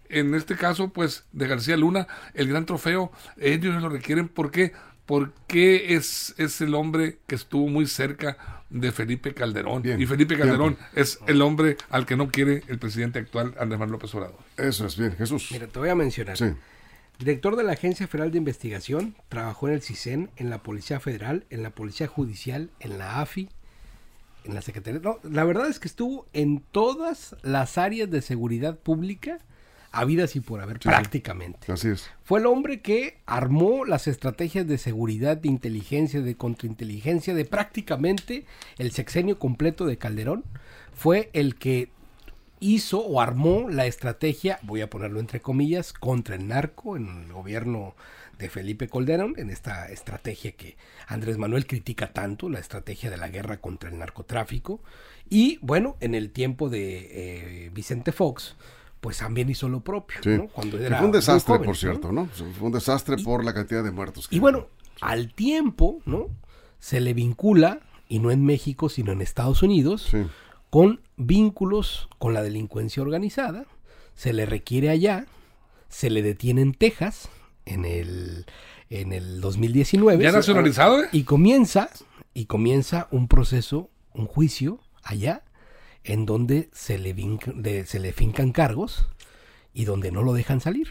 en 0.09 0.35
este 0.35 0.57
caso, 0.57 0.91
pues, 0.91 1.27
de 1.33 1.47
García 1.47 1.77
Luna, 1.77 2.07
el 2.35 2.49
gran 2.49 2.67
trofeo, 2.67 3.13
ellos 3.37 3.81
lo 3.83 3.89
requieren. 3.89 4.29
Porque 4.29 4.73
porque 5.09 5.95
es, 5.95 6.35
es 6.37 6.61
el 6.61 6.75
hombre 6.75 7.21
que 7.27 7.35
estuvo 7.35 7.67
muy 7.67 7.87
cerca 7.87 8.63
de 8.69 8.93
Felipe 8.93 9.33
Calderón. 9.33 9.81
Bien, 9.81 9.99
y 9.99 10.05
Felipe 10.05 10.37
Calderón 10.37 10.75
bien. 10.75 10.91
es 10.95 11.19
el 11.27 11.41
hombre 11.41 11.79
al 11.89 12.05
que 12.05 12.15
no 12.15 12.29
quiere 12.31 12.63
el 12.69 12.79
presidente 12.79 13.19
actual, 13.19 13.55
Andrés 13.59 13.81
Manuel 13.81 13.93
López 13.93 14.15
Obrador. 14.15 14.39
Eso 14.59 14.85
es 14.85 14.99
bien, 14.99 15.17
Jesús. 15.17 15.49
Mira, 15.51 15.67
te 15.67 15.79
voy 15.79 15.89
a 15.89 15.95
mencionar. 15.95 16.37
Sí. 16.37 16.53
Director 17.19 17.57
de 17.57 17.65
la 17.65 17.73
Agencia 17.73 18.07
Federal 18.07 18.33
de 18.33 18.37
Investigación, 18.37 19.17
trabajó 19.31 19.69
en 19.69 19.75
el 19.75 19.81
CISEN, 19.81 20.29
en 20.37 20.51
la 20.51 20.63
Policía 20.63 21.01
Federal, 21.01 21.47
en 21.49 21.63
la 21.63 21.71
Policía 21.71 22.07
Judicial, 22.07 22.69
en 22.79 22.99
la 22.99 23.23
AFI, 23.23 23.49
en 24.45 24.55
la 24.55 24.61
Secretaría. 24.61 25.01
No, 25.01 25.21
la 25.23 25.45
verdad 25.45 25.71
es 25.71 25.79
que 25.79 25.89
estuvo 25.89 26.27
en 26.35 26.63
todas 26.71 27.35
las 27.41 27.79
áreas 27.79 28.11
de 28.11 28.21
seguridad 28.21 28.79
pública 28.79 29.39
habidas 29.93 30.37
y 30.37 30.41
por 30.41 30.61
haber, 30.61 30.79
prácticamente. 30.79 31.73
Así 31.73 31.89
es. 31.89 32.11
Fue 32.25 32.41
el 32.41 32.47
hombre 32.47 32.81
que 32.81 33.19
armó 33.27 33.85
las 33.85 34.07
estrategias 34.07 34.67
de 34.67 34.79
seguridad, 34.79 35.37
de 35.37 35.49
inteligencia, 35.49 36.21
de 36.21 36.37
contrainteligencia, 36.37 37.35
de 37.35 37.45
prácticamente 37.45 38.45
el 38.79 38.93
sexenio 38.93 39.39
completo 39.39 39.87
de 39.87 39.99
Calderón. 39.99 40.45
Fue 40.93 41.31
el 41.33 41.55
que 41.57 41.91
hizo 42.61 43.01
o 43.01 43.21
armó 43.21 43.69
la 43.69 43.87
estrategia, 43.87 44.59
voy 44.63 44.81
a 44.81 44.91
ponerlo 44.91 45.21
entre 45.21 45.41
comillas, 45.41 45.93
contra 45.93 46.35
el 46.35 46.49
narco 46.49 46.97
en 46.97 47.25
el 47.25 47.33
gobierno 47.33 47.95
de 48.39 48.49
Felipe 48.49 48.89
Calderón, 48.89 49.35
en 49.37 49.51
esta 49.51 49.91
estrategia 49.91 50.53
que 50.53 50.77
Andrés 51.07 51.39
Manuel 51.39 51.67
critica 51.67 52.13
tanto, 52.13 52.49
la 52.49 52.61
estrategia 52.61 53.11
de 53.11 53.17
la 53.17 53.29
guerra 53.29 53.59
contra 53.59 53.91
el 53.91 53.99
narcotráfico. 53.99 54.81
Y 55.29 55.59
bueno, 55.61 55.97
en 56.01 56.15
el 56.15 56.31
tiempo 56.31 56.69
de 56.69 57.65
eh, 57.67 57.71
Vicente 57.75 58.13
Fox, 58.13 58.57
pues 59.01 59.19
también 59.19 59.49
hizo 59.51 59.69
lo 59.69 59.81
propio. 59.81 60.21
¿no? 60.25 60.49
Cuando 60.49 60.79
era 60.79 60.99
fue 60.99 61.07
un 61.07 61.13
desastre, 61.13 61.59
por 61.59 61.77
cierto, 61.77 62.13
¿no? 62.13 62.27
Fue 62.27 62.67
un 62.67 62.73
desastre 62.73 63.17
por 63.19 63.45
la 63.45 63.55
cantidad 63.55 63.85
de 63.85 63.91
muertos. 63.91 64.29
y 64.31 64.39
bueno, 64.39 64.67
al 65.01 65.33
tiempo, 65.33 66.01
¿no? 66.05 66.29
Se 66.79 67.01
le 67.01 67.15
vincula, 67.15 67.81
y 68.09 68.19
no 68.19 68.31
en 68.31 68.45
México, 68.45 68.89
sino 68.89 69.13
en 69.13 69.21
Estados 69.21 69.63
Unidos, 69.63 70.11
con 70.71 71.01
vínculos 71.17 72.09
con 72.19 72.35
la 72.35 72.43
delincuencia 72.43 73.03
organizada. 73.03 73.67
Se 74.15 74.33
le 74.33 74.47
requiere 74.47 74.91
allá, 74.91 75.27
se 75.89 76.11
le 76.11 76.23
detiene 76.23 76.63
en 76.63 76.73
Texas 76.73 77.29
en 77.67 77.85
el, 77.85 78.47
en 78.91 79.13
el 79.13 79.41
2019. 79.41 80.23
¿Ya 80.23 80.33
nacionalizado? 80.33 81.03
Y 81.13 81.25
comienza, 81.25 81.91
y 82.35 82.47
comienza 82.47 83.09
un 83.11 83.29
proceso, 83.29 83.91
un 84.15 84.27
juicio 84.27 84.81
allá 85.03 85.43
en 86.09 86.25
donde 86.25 86.71
se 86.73 86.99
le, 86.99 87.15
se 87.87 88.01
le 88.01 88.13
fincan 88.13 88.53
cargos 88.53 89.07
y 89.75 89.85
donde 89.85 90.11
no 90.11 90.23
lo 90.23 90.33
dejan 90.33 90.61
salir. 90.61 90.89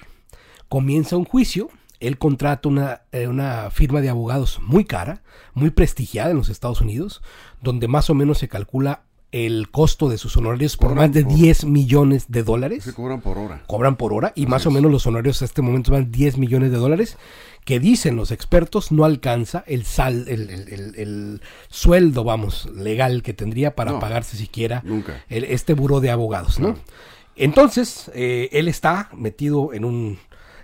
Comienza 0.69 1.17
un 1.17 1.25
juicio, 1.25 1.69
él 1.99 2.19
contrata 2.19 2.69
una, 2.69 3.01
eh, 3.11 3.27
una, 3.27 3.71
firma 3.71 4.01
de 4.01 4.09
abogados 4.09 4.59
muy 4.61 4.85
cara, 4.85 5.23
muy 5.55 5.71
prestigiada 5.71 6.29
en 6.29 6.37
los 6.37 6.49
Estados 6.49 6.81
Unidos, 6.81 7.23
donde 7.61 7.87
más 7.87 8.11
o 8.11 8.13
menos 8.13 8.37
se 8.37 8.47
calcula 8.47 9.01
el 9.31 9.69
costo 9.69 10.09
de 10.09 10.17
sus 10.17 10.37
honorarios 10.37 10.77
por 10.77 10.95
más 10.95 11.11
de 11.11 11.23
10 11.23 11.65
millones 11.65 12.25
de 12.29 12.43
dólares. 12.43 12.83
Se 12.83 12.93
cobran 12.93 13.21
por 13.21 13.37
hora. 13.37 13.63
Cobran 13.67 13.95
por 13.97 14.13
hora 14.13 14.31
y 14.35 14.45
más 14.45 14.65
o 14.65 14.71
menos 14.71 14.91
los 14.91 15.05
honorarios 15.05 15.41
a 15.41 15.45
este 15.45 15.61
momento 15.61 15.91
van 15.91 16.11
10 16.11 16.37
millones 16.37 16.71
de 16.71 16.77
dólares 16.77 17.17
que 17.65 17.81
dicen 17.81 18.15
los 18.15 18.31
expertos 18.31 18.93
no 18.93 19.03
alcanza 19.03 19.65
el 19.67 19.83
sal, 19.83 20.25
el, 20.29 20.49
el, 20.95 21.41
sueldo, 21.67 22.23
vamos, 22.23 22.69
legal 22.73 23.21
que 23.23 23.33
tendría 23.33 23.75
para 23.75 23.99
pagarse 23.99 24.37
siquiera 24.37 24.83
este 25.27 25.73
buró 25.73 25.99
de 25.99 26.09
abogados, 26.09 26.59
¿no? 26.59 26.75
Entonces, 27.35 28.09
eh, 28.15 28.47
él 28.53 28.69
está 28.69 29.09
metido 29.13 29.73
en 29.73 29.83
un 29.83 30.17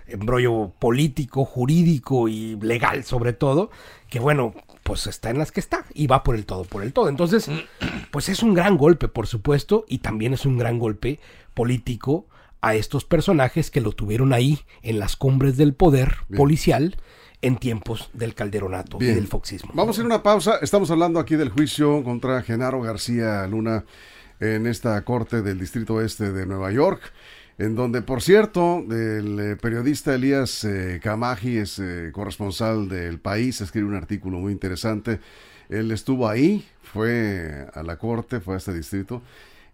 embrollo 0.06 0.72
político, 0.78 1.44
jurídico 1.44 2.26
y 2.28 2.56
legal 2.56 3.04
sobre 3.04 3.34
todo, 3.34 3.70
que 4.08 4.18
bueno, 4.18 4.54
pues 4.84 5.08
está 5.08 5.30
en 5.30 5.38
las 5.38 5.50
que 5.50 5.60
está 5.60 5.84
y 5.94 6.06
va 6.06 6.22
por 6.22 6.36
el 6.36 6.46
todo, 6.46 6.64
por 6.64 6.84
el 6.84 6.92
todo. 6.92 7.08
Entonces, 7.08 7.50
pues 8.12 8.28
es 8.28 8.42
un 8.42 8.54
gran 8.54 8.78
golpe, 8.78 9.08
por 9.08 9.26
supuesto, 9.26 9.84
y 9.88 9.98
también 9.98 10.32
es 10.34 10.46
un 10.46 10.56
gran 10.56 10.78
golpe 10.78 11.18
político 11.54 12.26
a 12.60 12.74
estos 12.76 13.04
personajes 13.04 13.70
que 13.70 13.80
lo 13.80 13.92
tuvieron 13.92 14.32
ahí 14.32 14.60
en 14.82 14.98
las 14.98 15.16
cumbres 15.16 15.56
del 15.56 15.74
poder 15.74 16.16
policial 16.34 16.96
en 17.42 17.58
tiempos 17.58 18.08
del 18.14 18.34
calderonato 18.34 18.96
y 19.00 19.06
del 19.06 19.26
foxismo. 19.26 19.72
Vamos 19.74 19.98
a 19.98 20.00
ir 20.00 20.04
a 20.04 20.06
una 20.06 20.22
pausa. 20.22 20.58
Estamos 20.62 20.90
hablando 20.90 21.20
aquí 21.20 21.36
del 21.36 21.50
juicio 21.50 22.02
contra 22.02 22.40
Genaro 22.42 22.80
García 22.80 23.46
Luna 23.46 23.84
en 24.40 24.66
esta 24.66 25.02
corte 25.04 25.42
del 25.42 25.58
Distrito 25.58 26.00
Este 26.00 26.32
de 26.32 26.46
Nueva 26.46 26.72
York, 26.72 27.12
en 27.58 27.74
donde, 27.74 28.02
por 28.02 28.22
cierto, 28.22 28.84
el 28.90 29.38
eh, 29.40 29.56
periodista 29.56 30.14
Elías 30.14 30.64
eh, 30.64 31.00
es 31.44 31.78
eh, 31.78 32.10
corresponsal 32.12 32.88
del 32.88 33.18
país, 33.20 33.60
escribe 33.60 33.86
un 33.86 33.94
artículo 33.94 34.38
muy 34.38 34.52
interesante. 34.52 35.20
Él 35.68 35.90
estuvo 35.92 36.28
ahí, 36.28 36.66
fue 36.82 37.66
a 37.72 37.82
la 37.82 37.96
corte, 37.96 38.40
fue 38.40 38.54
a 38.54 38.58
este 38.58 38.74
distrito 38.74 39.22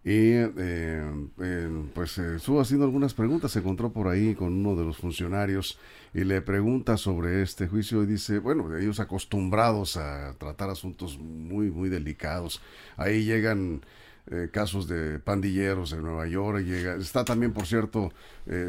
y 0.02 0.32
eh, 0.32 1.68
pues 1.92 2.16
eh, 2.16 2.36
estuvo 2.36 2.60
haciendo 2.60 2.86
algunas 2.86 3.12
preguntas, 3.12 3.52
se 3.52 3.58
encontró 3.58 3.92
por 3.92 4.08
ahí 4.08 4.34
con 4.34 4.54
uno 4.54 4.74
de 4.74 4.84
los 4.86 4.96
funcionarios 4.96 5.78
y 6.14 6.24
le 6.24 6.40
pregunta 6.40 6.96
sobre 6.96 7.42
este 7.42 7.68
juicio 7.68 8.02
y 8.02 8.06
dice, 8.06 8.38
bueno, 8.38 8.74
ellos 8.78 8.98
acostumbrados 8.98 9.98
a 9.98 10.34
tratar 10.38 10.70
asuntos 10.70 11.18
muy, 11.18 11.70
muy 11.70 11.90
delicados, 11.90 12.62
ahí 12.96 13.24
llegan 13.24 13.82
eh, 14.30 14.48
casos 14.52 14.88
de 14.88 15.18
pandilleros 15.18 15.92
en 15.92 16.02
Nueva 16.02 16.26
York, 16.26 16.64
llega, 16.64 16.96
está 16.96 17.24
también, 17.24 17.52
por 17.52 17.66
cierto, 17.66 18.12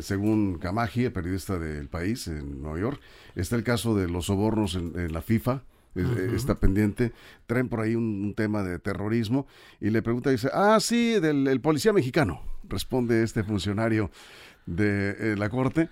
según 0.02 0.60
Kamaji, 0.60 1.06
el 1.06 1.12
periodista 1.12 1.58
del 1.58 1.88
país 1.88 2.28
en 2.28 2.62
Nueva 2.62 2.80
York, 2.80 3.02
está 3.36 3.56
el 3.56 3.64
caso 3.64 3.96
de 3.96 4.08
los 4.08 4.28
sobornos 4.28 4.76
en 4.76 5.12
la 5.12 5.22
FIFA, 5.22 5.64
eh, 5.94 6.32
está 6.36 6.56
pendiente, 6.56 7.12
traen 7.48 7.68
por 7.68 7.82
ahí 7.82 7.96
un, 7.96 8.34
tema 8.34 8.64
de 8.64 8.80
terrorismo 8.80 9.46
y 9.82 9.90
le 9.90 10.02
pregunta, 10.02 10.30
dice, 10.30 10.50
ah, 10.54 10.78
sí, 10.80 11.20
del 11.20 11.60
policía 11.60 11.92
mexicano, 11.92 12.42
responde 12.70 13.24
este 13.24 13.44
funcionario 13.44 14.10
de 14.66 15.34
eh, 15.34 15.36
la 15.38 15.50
corte. 15.50 15.90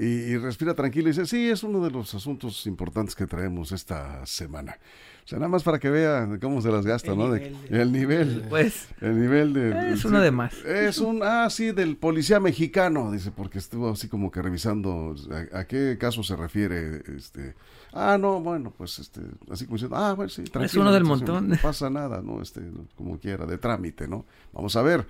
Y, 0.00 0.36
respira 0.36 0.74
tranquilo 0.74 1.08
y 1.08 1.10
dice, 1.10 1.26
sí, 1.26 1.48
es 1.50 1.64
uno 1.64 1.84
de 1.84 1.90
los 1.90 2.14
asuntos 2.14 2.66
importantes 2.66 3.16
que 3.16 3.26
traemos 3.26 3.72
esta 3.72 4.24
semana. 4.26 4.78
O 5.24 5.28
sea, 5.28 5.40
nada 5.40 5.48
más 5.48 5.64
para 5.64 5.80
que 5.80 5.90
vea 5.90 6.38
cómo 6.40 6.62
se 6.62 6.70
las 6.70 6.86
gasta, 6.86 7.16
¿no? 7.16 7.34
el 7.34 7.92
nivel. 7.92 8.44
Pues. 8.48 8.86
El 9.00 9.20
nivel 9.20 9.52
de. 9.52 9.92
Es 9.92 10.04
uno 10.04 10.20
de 10.20 10.30
más. 10.30 10.54
Es 10.64 10.98
un. 10.98 11.20
Ah, 11.24 11.50
sí, 11.50 11.72
del 11.72 11.96
policía 11.96 12.38
mexicano, 12.38 13.10
dice, 13.10 13.32
porque 13.32 13.58
estuvo 13.58 13.90
así 13.90 14.08
como 14.08 14.30
que 14.30 14.40
revisando 14.40 15.16
a, 15.52 15.64
qué 15.64 15.98
caso 15.98 16.22
se 16.22 16.36
refiere. 16.36 17.02
este 17.16 17.56
Ah, 17.92 18.16
no, 18.18 18.40
bueno, 18.40 18.72
pues 18.74 19.00
este. 19.00 19.20
Así 19.50 19.64
como 19.64 19.76
diciendo, 19.76 19.96
ah, 19.96 20.14
bueno, 20.14 20.30
sí, 20.30 20.44
tranquilo. 20.44 20.64
Es 20.64 20.74
uno 20.76 20.92
del 20.92 21.04
montón. 21.04 21.48
No 21.48 21.56
pasa 21.60 21.90
nada, 21.90 22.22
¿no? 22.22 22.40
Este, 22.40 22.62
como 22.96 23.18
quiera, 23.18 23.46
de 23.46 23.58
trámite, 23.58 24.06
¿no? 24.06 24.24
Vamos 24.52 24.76
a 24.76 24.82
ver. 24.82 25.06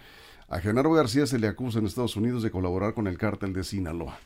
A 0.49 0.61
Genaro 0.61 0.91
García 0.93 1.27
se 1.27 1.39
le 1.39 1.47
acusa 1.47 1.79
en 1.79 1.87
Estados 1.87 2.17
Unidos 2.17 2.43
de 2.43 2.51
colaborar 2.51 2.95
con 2.95 3.07
el 3.07 3.19
cártel 3.19 3.53
de 3.53 3.65
Sinaloa. 3.65 4.19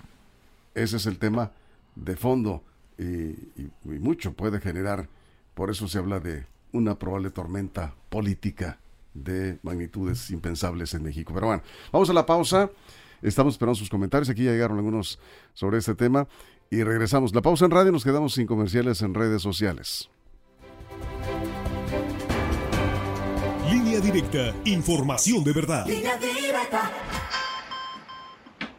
Ese 0.75 0.97
es 0.97 1.07
el 1.07 1.19
tema 1.19 1.53
de 1.95 2.17
fondo 2.17 2.63
y 2.99 3.99
mucho 3.99 4.33
puede 4.33 4.61
generar 4.61 5.09
por 5.55 5.71
eso 5.71 5.87
se 5.89 5.99
habla 5.99 6.21
de 6.21 6.47
una 6.73 6.99
probable 6.99 7.31
tormenta 7.31 7.95
política 8.09 8.79
de 9.15 9.59
magnitudes 9.63 10.31
impensables 10.31 10.95
en 10.95 11.03
México. 11.03 11.33
Pero 11.35 11.49
bueno, 11.49 11.63
vamos 11.93 12.09
a 12.09 12.15
la 12.15 12.25
pausa. 12.25 12.71
Estamos 13.21 13.55
esperando 13.55 13.75
sus 13.75 13.91
comentarios. 13.91 14.31
Aquí 14.31 14.45
ya 14.45 14.53
llegaron 14.53 14.79
algunos 14.79 15.19
sobre 15.53 15.79
este 15.79 15.95
tema. 15.95 16.27
Y 16.71 16.83
regresamos. 16.83 17.35
La 17.35 17.43
pausa 17.43 17.67
en 17.67 17.71
radio. 17.71 17.93
Nos 17.93 18.05
quedamos 18.05 18.33
sin 18.33 18.47
comerciales 18.47 19.03
en 19.03 19.13
redes 19.13 19.43
sociales. 19.43 20.09
Línea 23.71 24.01
directa. 24.01 24.55
Información 24.65 25.45
de 25.45 25.53
verdad. 25.53 25.87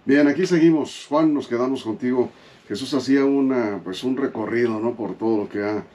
Bien, 0.05 0.27
aquí 0.27 0.45
seguimos. 0.45 1.05
Juan, 1.07 1.33
nos 1.33 1.47
quedamos 1.47 1.83
contigo. 1.83 2.29
Jesús 2.67 2.93
hacía 2.93 3.23
una, 3.23 3.79
pues 3.83 4.03
un 4.03 4.17
recorrido, 4.17 4.79
¿no? 4.79 4.95
Por 4.95 5.17
todo 5.17 5.37
lo 5.37 5.49
que 5.49 5.63
ha 5.63 5.85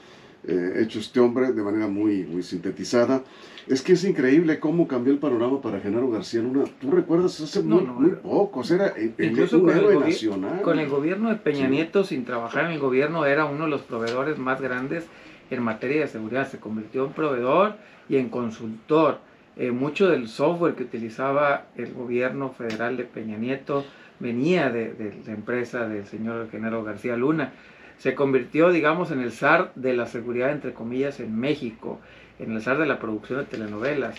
eh, 0.46 0.80
hecho 0.80 0.98
este 0.98 1.20
hombre 1.20 1.52
de 1.52 1.62
manera 1.62 1.88
muy, 1.88 2.24
muy 2.24 2.42
sintetizada. 2.42 3.22
Es 3.66 3.82
que 3.82 3.92
es 3.92 4.04
increíble 4.04 4.58
cómo 4.58 4.88
cambió 4.88 5.12
el 5.12 5.18
panorama 5.18 5.60
para 5.60 5.80
Genaro 5.80 6.08
García 6.08 6.40
Luna. 6.40 6.64
Tú 6.80 6.90
recuerdas 6.90 7.38
hace 7.38 7.62
muy, 7.62 7.82
muy 7.82 8.12
poco, 8.12 8.62
era 8.72 8.94
incluso 8.98 9.60
con 9.60 9.70
el 9.76 10.00
nacional. 10.00 10.62
Con 10.62 10.78
el 10.78 10.88
gobierno 10.88 11.28
de 11.28 11.36
Peña 11.36 11.68
Nieto, 11.68 12.02
sin 12.02 12.24
trabajar 12.24 12.64
en 12.64 12.72
el 12.72 12.78
gobierno, 12.78 13.26
era 13.26 13.44
uno 13.44 13.64
de 13.64 13.70
los 13.70 13.82
proveedores 13.82 14.38
más 14.38 14.58
grandes 14.58 15.04
en 15.50 15.62
materia 15.62 16.00
de 16.00 16.08
seguridad. 16.08 16.50
Se 16.50 16.58
convirtió 16.58 17.04
en 17.04 17.12
proveedor 17.12 17.76
y 18.08 18.16
en 18.16 18.30
consultor. 18.30 19.18
Eh, 19.58 19.70
mucho 19.72 20.08
del 20.08 20.28
software 20.28 20.74
que 20.74 20.84
utilizaba 20.84 21.66
el 21.76 21.92
gobierno 21.92 22.50
federal 22.50 22.96
de 22.96 23.04
Peña 23.04 23.36
Nieto 23.36 23.84
venía 24.20 24.70
de, 24.70 24.94
de 24.94 25.14
la 25.26 25.32
empresa 25.32 25.88
del 25.88 26.06
señor 26.06 26.48
Genaro 26.50 26.84
García 26.84 27.16
Luna 27.16 27.52
se 27.98 28.14
convirtió, 28.14 28.70
digamos, 28.70 29.10
en 29.10 29.20
el 29.20 29.32
zar 29.32 29.72
de 29.74 29.92
la 29.92 30.06
seguridad, 30.06 30.52
entre 30.52 30.72
comillas, 30.72 31.20
en 31.20 31.38
México, 31.38 32.00
en 32.38 32.52
el 32.52 32.62
zar 32.62 32.78
de 32.78 32.86
la 32.86 33.00
producción 33.00 33.40
de 33.40 33.46
telenovelas. 33.46 34.16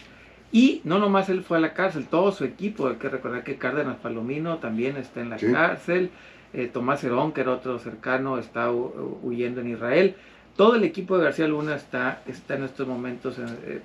Y 0.51 0.81
no 0.83 0.99
nomás 0.99 1.29
él 1.29 1.43
fue 1.43 1.57
a 1.57 1.61
la 1.61 1.73
cárcel, 1.73 2.07
todo 2.07 2.31
su 2.31 2.43
equipo, 2.43 2.87
hay 2.87 2.95
que 2.95 3.09
recordar 3.09 3.43
que 3.43 3.55
Cárdenas 3.55 3.97
Palomino 3.97 4.57
también 4.57 4.97
está 4.97 5.21
en 5.21 5.29
la 5.29 5.37
cárcel, 5.37 6.09
eh, 6.53 6.69
Tomás 6.71 7.03
Herón, 7.03 7.31
que 7.31 7.41
era 7.41 7.51
otro 7.51 7.79
cercano, 7.79 8.37
está 8.37 8.71
huyendo 8.71 9.61
en 9.61 9.69
Israel. 9.69 10.15
Todo 10.57 10.75
el 10.75 10.83
equipo 10.83 11.17
de 11.17 11.23
García 11.23 11.47
Luna 11.47 11.75
está, 11.75 12.21
está 12.27 12.55
en 12.55 12.63
estos 12.63 12.87
momentos, 12.87 13.37
eh, 13.39 13.81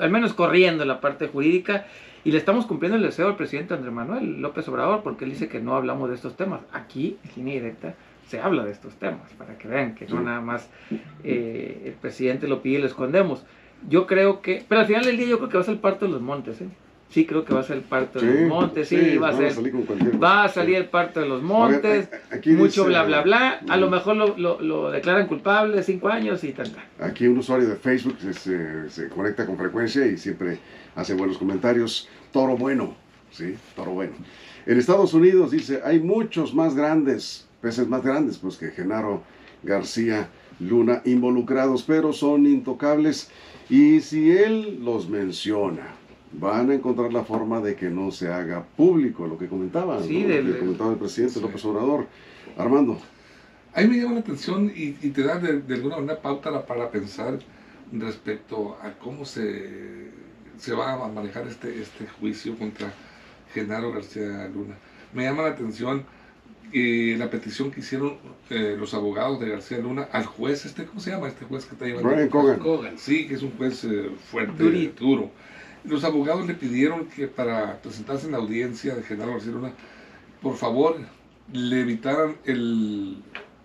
al 0.00 0.10
menos 0.10 0.34
corriendo 0.34 0.82
en 0.82 0.88
la 0.88 1.00
parte 1.00 1.28
jurídica, 1.28 1.86
y 2.24 2.32
le 2.32 2.38
estamos 2.38 2.66
cumpliendo 2.66 2.96
el 2.96 3.04
deseo 3.04 3.28
al 3.28 3.36
presidente 3.36 3.74
Andrés 3.74 3.92
Manuel 3.92 4.40
López 4.40 4.66
Obrador, 4.68 5.02
porque 5.02 5.24
él 5.24 5.30
dice 5.30 5.48
que 5.48 5.60
no 5.60 5.76
hablamos 5.76 6.08
de 6.08 6.16
estos 6.16 6.36
temas. 6.36 6.60
Aquí, 6.72 7.18
en 7.24 7.30
línea 7.36 7.54
directa, 7.54 7.94
se 8.26 8.40
habla 8.40 8.64
de 8.64 8.72
estos 8.72 8.96
temas, 8.96 9.32
para 9.34 9.56
que 9.56 9.68
vean 9.68 9.94
que 9.94 10.06
no 10.06 10.20
nada 10.20 10.40
más 10.40 10.68
eh, 11.22 11.82
el 11.84 11.92
presidente 11.92 12.48
lo 12.48 12.62
pide 12.62 12.78
y 12.78 12.80
lo 12.80 12.86
escondemos. 12.86 13.44
Yo 13.88 14.06
creo 14.06 14.40
que, 14.40 14.64
pero 14.68 14.80
al 14.80 14.86
final 14.86 15.04
del 15.04 15.16
día 15.16 15.28
yo 15.28 15.38
creo 15.38 15.50
que 15.50 15.58
va 15.58 15.62
a 15.62 15.66
ser 15.66 15.80
parte 15.80 16.06
de 16.06 16.10
los 16.10 16.20
montes, 16.20 16.60
¿eh? 16.60 16.68
Sí, 17.08 17.24
creo 17.24 17.44
que 17.44 17.54
va 17.54 17.60
a 17.60 17.62
ser 17.62 17.76
el 17.78 17.82
parto 17.84 18.20
de 18.20 18.26
los 18.26 18.48
montes, 18.48 18.88
sí, 18.88 19.16
va 19.16 19.28
a 19.28 19.36
ser. 19.36 19.52
va 20.22 20.44
a 20.44 20.48
salir 20.48 20.76
el 20.76 20.86
parto 20.86 21.20
de 21.20 21.28
los 21.28 21.42
montes, 21.42 22.08
mucho 22.46 22.84
bla, 22.84 23.04
bla, 23.04 23.22
bla. 23.22 23.60
A 23.68 23.76
lo 23.76 23.88
mejor 23.88 24.16
lo, 24.16 24.60
lo, 24.60 24.90
declaran 24.90 25.26
culpable 25.26 25.82
cinco 25.82 26.08
años 26.08 26.42
y 26.44 26.52
tal. 26.52 26.70
Aquí 27.00 27.26
un 27.26 27.38
usuario 27.38 27.68
de 27.68 27.76
Facebook 27.76 28.16
se, 28.20 28.90
se, 28.90 29.08
conecta 29.08 29.46
con 29.46 29.56
frecuencia 29.56 30.04
y 30.06 30.18
siempre 30.18 30.58
hace 30.94 31.14
buenos 31.14 31.38
comentarios. 31.38 32.08
Toro 32.32 32.56
bueno, 32.56 32.94
sí, 33.30 33.56
toro 33.74 33.92
bueno. 33.92 34.12
En 34.66 34.78
Estados 34.78 35.14
Unidos 35.14 35.52
dice, 35.52 35.80
hay 35.84 36.00
muchos 36.00 36.54
más 36.54 36.74
grandes, 36.74 37.46
peces 37.60 37.86
más 37.88 38.02
grandes, 38.02 38.36
pues 38.36 38.56
que 38.56 38.72
Genaro 38.72 39.22
García 39.62 40.28
Luna 40.58 41.02
involucrados, 41.04 41.82
pero 41.82 42.12
son 42.12 42.46
intocables. 42.46 43.30
Y 43.68 44.00
si 44.00 44.30
él 44.30 44.80
los 44.82 45.08
menciona, 45.08 45.95
van 46.32 46.70
a 46.70 46.74
encontrar 46.74 47.12
la 47.12 47.24
forma 47.24 47.60
de 47.60 47.74
que 47.74 47.88
no 47.88 48.10
se 48.10 48.28
haga 48.28 48.64
público, 48.76 49.26
lo 49.26 49.38
que 49.38 49.46
comentaba, 49.46 50.02
sí, 50.02 50.24
que 50.24 50.58
comentaba 50.58 50.92
el 50.92 50.98
presidente 50.98 51.40
López 51.40 51.64
Obrador. 51.64 52.06
Armando. 52.56 52.98
Ahí 53.74 53.86
me 53.86 53.98
llama 53.98 54.14
la 54.14 54.20
atención 54.20 54.72
y, 54.74 54.92
te 54.92 55.22
da 55.22 55.38
de, 55.38 55.74
alguna 55.74 55.96
manera 55.96 56.20
pauta 56.20 56.64
para 56.64 56.90
pensar 56.90 57.38
respecto 57.92 58.78
a 58.82 58.92
cómo 58.92 59.26
se, 59.26 60.08
se 60.56 60.72
va 60.72 60.92
a 60.92 61.08
manejar 61.08 61.46
este, 61.46 61.82
este 61.82 62.06
juicio 62.06 62.56
contra 62.58 62.92
Genaro 63.52 63.92
García 63.92 64.48
Luna. 64.48 64.76
Me 65.12 65.24
llama 65.24 65.42
la 65.42 65.50
atención 65.50 66.04
eh, 66.72 67.16
la 67.18 67.30
petición 67.30 67.70
que 67.70 67.80
hicieron 67.80 68.16
eh, 68.48 68.76
los 68.78 68.94
abogados 68.94 69.38
de 69.40 69.50
García 69.50 69.78
Luna 69.78 70.08
al 70.10 70.24
juez, 70.24 70.64
este, 70.64 70.86
¿cómo 70.86 71.00
se 71.00 71.10
llama 71.10 71.28
este 71.28 71.44
juez 71.44 71.66
que 71.66 71.74
está 71.74 71.84
llevando? 71.84 72.08
Brian 72.08 72.28
Cogan. 72.28 72.98
Sí, 72.98 73.28
que 73.28 73.34
es 73.34 73.42
un 73.42 73.52
juez 73.52 73.84
eh, 73.84 74.10
fuerte, 74.30 74.92
duro 74.98 75.30
los 75.88 76.04
abogados 76.04 76.46
le 76.46 76.54
pidieron 76.54 77.06
que 77.06 77.28
para 77.28 77.80
presentarse 77.80 78.26
en 78.26 78.32
la 78.32 78.38
audiencia 78.38 78.94
de 78.94 79.02
Genaro 79.02 79.32
García 79.32 79.52
Luna, 79.52 79.72
por 80.42 80.56
favor, 80.56 80.96
le 81.52 81.80
evitaran 81.80 82.36
el, 82.44 83.22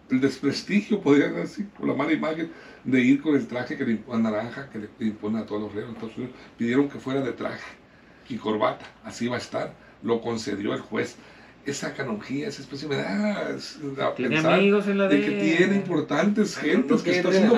desprestigio, 0.10 1.00
podrían 1.02 1.36
decir, 1.36 1.68
por 1.70 1.88
la 1.88 1.94
mala 1.94 2.12
imagen, 2.12 2.52
de 2.84 3.02
ir 3.02 3.22
con 3.22 3.36
el 3.36 3.48
traje 3.48 3.78
que 3.78 3.86
le 3.86 3.92
impone 3.92 4.24
naranja, 4.24 4.70
que 4.70 4.80
le 4.80 4.90
impone 5.06 5.40
a 5.40 5.46
todos 5.46 5.62
los 5.62 5.74
reos 5.74 5.96
Pidieron 6.58 6.90
que 6.90 7.00
fuera 7.00 7.22
de 7.22 7.32
traje 7.32 7.64
y 8.28 8.38
corbata, 8.38 8.86
así 9.04 9.28
va 9.28 9.36
a 9.36 9.40
estar. 9.40 9.74
Lo 10.04 10.22
concedió 10.22 10.74
el 10.74 10.82
juez. 10.82 11.16
Esa 11.64 11.94
canonjía, 11.94 12.48
esa 12.48 12.64
especie 12.64 12.88
me 12.88 12.96
da 12.96 13.50
a 13.50 14.16
¿Tiene 14.16 14.40
amigos 14.40 14.88
en 14.88 14.98
la 14.98 15.08
de, 15.08 15.22
que 15.22 15.32
tiene 15.32 15.76
importantes 15.76 16.58
gentes 16.58 17.04
que 17.04 17.12
está 17.12 17.30
haciendo 17.30 17.56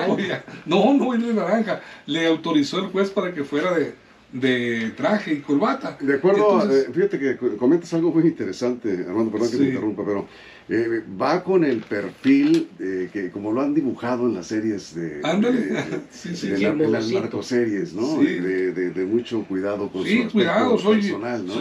No, 0.66 0.92
no 0.92 1.14
es 1.14 1.26
de 1.26 1.32
naranja. 1.32 1.80
Le 2.04 2.26
autorizó 2.26 2.80
el 2.80 2.88
juez 2.88 3.10
para 3.10 3.32
que 3.32 3.44
fuera 3.44 3.72
de, 3.72 3.94
de 4.34 4.90
traje 4.96 5.32
y 5.32 5.40
corbata. 5.40 5.96
De 6.00 6.14
acuerdo, 6.14 6.68
eh, 6.68 6.88
fíjate 6.92 7.18
que 7.18 7.36
comentas 7.56 7.94
algo 7.94 8.12
muy 8.12 8.24
interesante, 8.24 9.04
Armando, 9.08 9.30
perdón 9.30 9.50
que 9.50 9.56
te 9.56 9.64
interrumpa, 9.64 10.04
pero 10.04 10.26
eh, 10.68 11.02
va 11.20 11.44
con 11.44 11.64
el 11.64 11.80
perfil 11.80 12.68
que 13.12 13.30
como 13.30 13.52
lo 13.52 13.60
han 13.60 13.74
dibujado 13.74 14.26
en 14.26 14.34
las 14.34 14.46
series 14.46 14.94
de, 14.94 15.20
de, 15.20 16.88
las 16.88 17.10
narcoseries, 17.10 17.92
¿no? 17.92 18.18
De, 18.18 18.72
de, 18.72 19.04
mucho 19.04 19.44
cuidado 19.44 19.90
con 19.90 20.04
sí, 20.04 20.26
cuidado, 20.32 20.78
soy, 20.78 21.02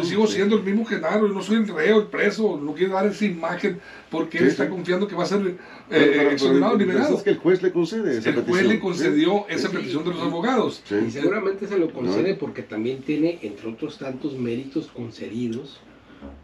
sigo 0.03 0.27
siendo 0.27 0.57
el 0.57 0.63
mismo 0.63 0.85
Genaro, 0.85 1.27
no 1.27 1.41
soy 1.41 1.57
el 1.57 1.67
reo, 1.67 2.01
el 2.01 2.07
preso, 2.07 2.59
no 2.61 2.73
quiero 2.73 2.93
dar 2.93 3.07
esa 3.07 3.25
imagen 3.25 3.79
porque 4.09 4.37
él 4.37 4.47
está 4.47 4.69
confiando 4.69 5.07
que 5.07 5.15
va 5.15 5.23
a 5.23 5.27
ser 5.27 5.55
eh, 5.89 6.29
exonerado, 6.31 6.77
liberado. 6.77 7.17
Es 7.17 7.23
que 7.23 7.31
el 7.31 7.37
juez 7.37 7.63
le 7.63 7.71
concede 7.71 8.17
esa 8.17 8.29
el 8.29 8.35
petición. 8.35 8.57
juez 8.57 8.67
le 8.67 8.79
concedió 8.79 9.45
esa 9.49 9.69
petición 9.69 10.03
de 10.03 10.11
los 10.11 10.21
abogados. 10.21 10.83
Y 11.05 11.11
seguramente 11.11 11.67
se 11.67 11.77
lo 11.77 11.91
concede 11.91 12.35
porque 12.35 12.61
también 12.61 13.01
tiene, 13.01 13.39
entre 13.41 13.69
otros 13.69 13.97
tantos 13.97 14.37
méritos 14.37 14.87
concedidos, 14.87 15.79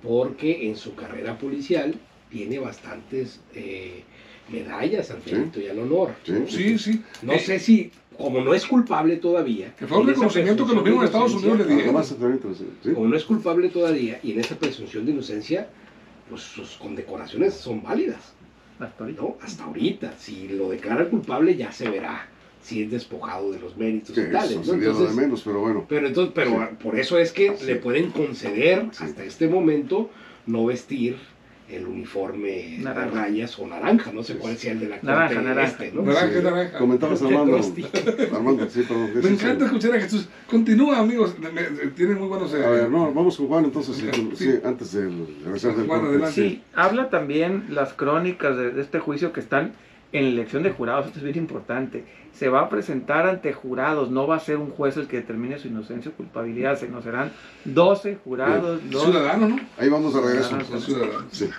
porque 0.01 0.67
en 0.67 0.75
su 0.75 0.95
carrera 0.95 1.37
policial 1.37 1.95
tiene 2.29 2.59
bastantes 2.59 3.39
eh, 3.53 4.03
medallas 4.49 5.11
al 5.11 5.21
mérito 5.25 5.59
y 5.59 5.67
al 5.67 5.79
honor. 5.79 6.15
Sí, 6.47 6.77
sí. 6.77 7.03
No 7.21 7.33
eh, 7.33 7.39
sé 7.39 7.59
si, 7.59 7.91
como 8.17 8.41
no 8.41 8.53
es 8.53 8.65
culpable 8.65 9.17
todavía. 9.17 9.75
Que 9.75 9.87
fue 9.87 9.99
un 9.99 10.07
reconocimiento 10.07 10.65
que 10.65 10.75
los 10.75 10.83
mismos 10.83 11.05
Estados 11.05 11.33
Unidos 11.33 11.57
le 11.59 11.65
dieron. 11.65 12.03
Como 12.93 13.07
no 13.07 13.15
es 13.15 13.23
culpable 13.23 13.69
todavía 13.69 14.19
y 14.23 14.31
en 14.33 14.39
esa 14.39 14.55
presunción 14.55 15.05
de 15.05 15.11
inocencia, 15.11 15.69
pues 16.29 16.41
sus 16.41 16.75
condecoraciones 16.75 17.53
son 17.55 17.81
válidas. 17.81 18.33
Hasta 18.79 19.03
ahorita. 19.03 19.23
Hasta 19.41 19.63
ahorita. 19.65 20.13
Si 20.17 20.47
lo 20.47 20.69
declara 20.69 21.09
culpable, 21.09 21.55
ya 21.55 21.71
se 21.71 21.89
verá 21.89 22.29
si 22.61 22.83
es 22.83 22.91
despojado 22.91 23.51
de 23.51 23.59
los 23.59 23.75
méritos 23.77 24.17
y 24.17 24.31
tales. 24.31 24.51
Entonces, 24.51 24.99
de 24.99 25.21
menos, 25.21 25.41
pero 25.43 25.61
bueno. 25.61 25.85
Pero, 25.87 26.07
entonces, 26.07 26.33
pero 26.33 26.77
por 26.81 26.97
eso 26.97 27.17
es 27.17 27.31
que 27.31 27.55
le 27.65 27.75
pueden 27.75 28.11
conceder 28.11 28.85
hasta 28.99 29.23
este 29.23 29.47
momento 29.47 30.09
no 30.45 30.65
vestir 30.65 31.17
el 31.69 31.85
uniforme 31.85 32.79
de 32.79 32.93
rayas 32.93 33.57
o 33.59 33.67
naranja, 33.67 34.11
no 34.11 34.23
sé 34.23 34.37
cuál 34.37 34.57
sea 34.57 34.71
el 34.71 34.79
de 34.79 34.89
la 34.89 34.99
naranja, 35.01 35.41
naranja. 35.41 35.85
Este, 35.85 35.91
¿no? 35.91 36.01
Naranja, 36.01 36.41
naranja. 36.41 36.77
Comentabas 36.77 37.21
Armando. 37.21 37.59
Armando, 38.33 38.69
sí, 38.69 38.83
perdón. 38.83 39.11
Me 39.21 39.29
encanta 39.29 39.65
escuchar 39.65 39.95
a 39.95 40.01
Jesús. 40.01 40.27
Continúa, 40.49 40.99
amigos. 40.99 41.35
Tiene 41.95 42.15
muy 42.15 42.27
buenos. 42.27 42.53
Eh, 42.53 42.65
a 42.65 42.69
ver, 42.69 42.89
no, 42.89 43.13
vamos 43.13 43.37
con 43.37 43.47
Juan 43.47 43.65
entonces, 43.65 44.03
sí, 44.35 44.59
antes 44.63 44.93
de 44.93 45.11
regresar 45.43 45.75
del 45.75 45.87
Juan, 45.87 46.31
Sí, 46.31 46.63
habla 46.73 47.09
también 47.09 47.65
las 47.69 47.93
crónicas 47.93 48.57
de, 48.57 48.71
de 48.71 48.81
este 48.81 48.99
juicio 48.99 49.31
que 49.31 49.39
están 49.39 49.73
en 50.11 50.23
la 50.23 50.29
elección 50.29 50.63
de 50.63 50.71
jurados, 50.71 51.07
esto 51.07 51.19
es 51.19 51.23
bien 51.23 51.37
importante, 51.37 52.03
se 52.33 52.49
va 52.49 52.61
a 52.61 52.69
presentar 52.69 53.27
ante 53.27 53.53
jurados, 53.53 54.09
no 54.09 54.25
va 54.25 54.37
a 54.37 54.39
ser 54.39 54.57
un 54.57 54.71
juez 54.71 54.97
el 54.97 55.07
que 55.07 55.17
determine 55.17 55.59
su 55.59 55.67
inocencia 55.67 56.11
o 56.11 56.13
culpabilidad, 56.15 56.79
sino 56.79 57.01
serán 57.01 57.31
12 57.65 58.17
jurados. 58.23 58.81
Ciudadanos, 58.89 59.49
¿no? 59.49 59.59
Ahí 59.77 59.89
vamos 59.89 60.15
a 60.15 60.21
regreso. 60.21 60.57
Sí. 61.31 61.49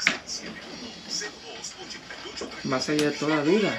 Más 2.64 2.88
allá 2.88 3.10
de 3.10 3.16
toda 3.16 3.44
duda. 3.44 3.72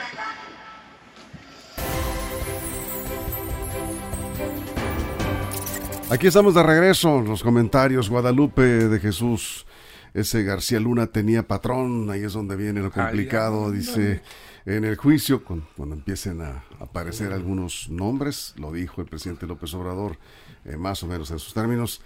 Aquí 6.10 6.28
estamos 6.28 6.54
de 6.56 6.64
regreso, 6.64 7.22
los 7.22 7.42
comentarios, 7.42 8.10
Guadalupe 8.10 8.62
de 8.62 9.00
Jesús. 9.00 9.66
Ese 10.14 10.44
García 10.44 10.78
Luna 10.78 11.08
tenía 11.08 11.48
patrón, 11.48 12.10
ahí 12.10 12.24
es 12.24 12.34
donde 12.34 12.58
viene 12.58 12.82
lo 12.82 12.92
complicado, 12.92 13.72
dice 13.72 14.22
en 14.66 14.86
el 14.86 14.96
juicio, 14.96 15.44
cuando 15.44 15.96
empiecen 15.96 16.42
a 16.42 16.64
aparecer 16.80 17.34
algunos 17.34 17.90
nombres, 17.90 18.54
lo 18.58 18.72
dijo 18.72 19.02
el 19.02 19.08
presidente 19.08 19.48
López 19.48 19.74
Obrador, 19.74 20.18
eh, 20.66 20.78
más 20.78 21.02
o 21.04 21.08
menos 21.08 21.32
en 21.32 21.40
sus 21.40 21.54
términos, 21.54 22.02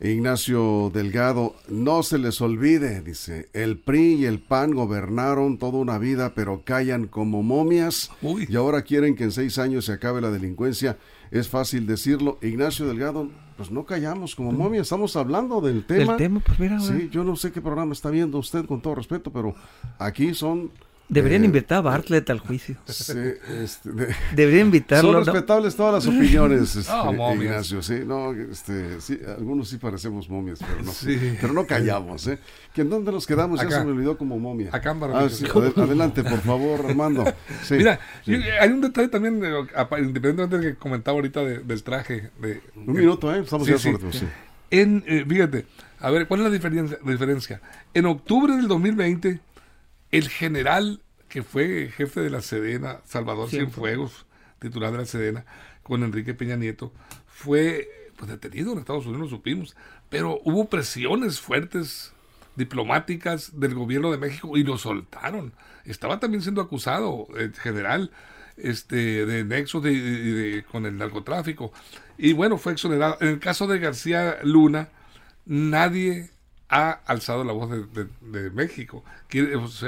Ignacio 0.00 0.92
Delgado, 0.94 1.56
no 1.68 2.04
se 2.04 2.18
les 2.18 2.40
olvide, 2.40 3.02
dice, 3.02 3.48
el 3.52 3.78
PRI 3.78 4.14
y 4.14 4.24
el 4.26 4.38
PAN 4.38 4.70
gobernaron 4.70 5.58
toda 5.58 5.78
una 5.78 5.98
vida, 5.98 6.34
pero 6.34 6.62
callan 6.64 7.08
como 7.08 7.42
momias 7.42 8.10
y 8.22 8.54
ahora 8.54 8.82
quieren 8.82 9.16
que 9.16 9.24
en 9.24 9.32
seis 9.32 9.58
años 9.58 9.86
se 9.86 9.92
acabe 9.92 10.20
la 10.20 10.30
delincuencia. 10.30 10.98
Es 11.32 11.48
fácil 11.48 11.86
decirlo. 11.86 12.38
Ignacio 12.42 12.86
Delgado, 12.86 13.28
pues 13.56 13.72
no 13.72 13.84
callamos 13.84 14.36
como 14.36 14.52
momias, 14.52 14.82
estamos 14.82 15.16
hablando 15.16 15.60
del 15.60 15.84
tema. 15.84 16.16
tema, 16.16 16.40
pues 16.40 16.60
mira. 16.60 16.78
Sí, 16.78 17.08
yo 17.10 17.24
no 17.24 17.34
sé 17.34 17.50
qué 17.50 17.60
programa 17.60 17.92
está 17.92 18.08
viendo 18.08 18.38
usted 18.38 18.66
con 18.66 18.80
todo 18.80 18.94
respeto, 18.94 19.32
pero 19.32 19.56
aquí 19.98 20.32
son 20.32 20.70
Deberían 21.08 21.42
eh, 21.42 21.46
invitar 21.46 21.78
a 21.78 21.80
Bartlett 21.80 22.28
al 22.28 22.38
juicio. 22.38 22.76
Sí, 22.86 23.12
este, 23.62 23.90
Deberían 24.34 24.66
invitarlo. 24.66 25.12
Son 25.12 25.24
respetables 25.24 25.74
todas 25.74 25.94
las 25.94 26.06
opiniones, 26.06 26.76
este, 26.76 26.92
Ignacio. 27.34 27.82
Sí, 27.82 28.02
no, 28.04 28.32
este, 28.32 29.00
sí, 29.00 29.18
algunos 29.26 29.70
sí 29.70 29.78
parecemos 29.78 30.28
momias, 30.28 30.58
pero 30.58 30.82
no, 30.82 30.92
pero 31.40 31.52
no 31.54 31.66
callamos. 31.66 32.26
¿eh? 32.26 32.38
¿Que 32.74 32.82
¿En 32.82 32.90
dónde 32.90 33.10
nos 33.10 33.26
quedamos? 33.26 33.60
ya 33.62 33.70
se 33.70 33.84
me 33.84 33.92
olvidó 33.92 34.18
como 34.18 34.38
momia. 34.38 34.68
Acá 34.72 34.90
en 34.90 35.02
ah, 35.02 35.28
adelante, 35.76 36.22
por 36.22 36.40
favor, 36.40 36.84
Armando. 36.86 37.24
Mira, 37.70 37.98
hay 38.60 38.70
un 38.70 38.80
detalle 38.82 39.08
también, 39.08 39.42
eh, 39.42 39.66
independientemente 39.98 40.58
del 40.58 40.74
que 40.74 40.78
comentaba 40.78 41.16
ahorita 41.16 41.42
del 41.42 41.82
traje. 41.82 42.30
De, 42.40 42.60
un 42.76 42.92
minuto, 42.92 43.34
¿eh? 43.34 43.40
Estamos 43.40 43.66
ya 43.66 43.78
sobre 43.78 43.98
En, 44.70 45.02
eh, 45.06 45.24
fíjate, 45.26 45.64
a 46.00 46.10
ver, 46.10 46.28
¿cuál 46.28 46.40
es 46.40 46.44
la 46.44 46.52
diferencia, 46.52 46.98
la 47.04 47.12
diferencia? 47.12 47.60
En 47.94 48.06
octubre 48.06 48.54
del 48.54 48.68
2020 48.68 49.40
el 50.10 50.28
general 50.28 51.00
que 51.28 51.42
fue 51.42 51.90
jefe 51.94 52.20
de 52.20 52.30
la 52.30 52.40
Sedena, 52.40 53.00
Salvador 53.04 53.50
Cienfuegos, 53.50 54.26
titular 54.60 54.92
de 54.92 54.98
la 54.98 55.06
Sedena, 55.06 55.44
con 55.82 56.02
Enrique 56.02 56.34
Peña 56.34 56.56
Nieto, 56.56 56.92
fue 57.26 57.88
pues, 58.16 58.30
detenido 58.30 58.72
en 58.72 58.78
Estados 58.78 59.06
Unidos, 59.06 59.30
lo 59.30 59.36
supimos, 59.36 59.76
pero 60.08 60.40
hubo 60.44 60.68
presiones 60.68 61.40
fuertes 61.40 62.12
diplomáticas 62.56 63.60
del 63.60 63.74
gobierno 63.74 64.10
de 64.10 64.18
México 64.18 64.56
y 64.56 64.64
lo 64.64 64.78
soltaron. 64.78 65.52
Estaba 65.84 66.18
también 66.18 66.42
siendo 66.42 66.60
acusado 66.60 67.28
el 67.36 67.54
general 67.54 68.10
este, 68.56 69.24
de 69.26 69.44
nexos 69.44 69.82
de, 69.82 70.64
con 70.70 70.84
el 70.86 70.98
narcotráfico. 70.98 71.72
Y 72.16 72.32
bueno, 72.32 72.58
fue 72.58 72.72
exonerado. 72.72 73.16
En 73.20 73.28
el 73.28 73.38
caso 73.38 73.66
de 73.66 73.78
García 73.78 74.38
Luna, 74.42 74.88
nadie 75.46 76.30
ha 76.68 77.00
alzado 77.06 77.44
la 77.44 77.52
voz 77.52 77.70
de, 77.70 78.50
México. 78.50 79.02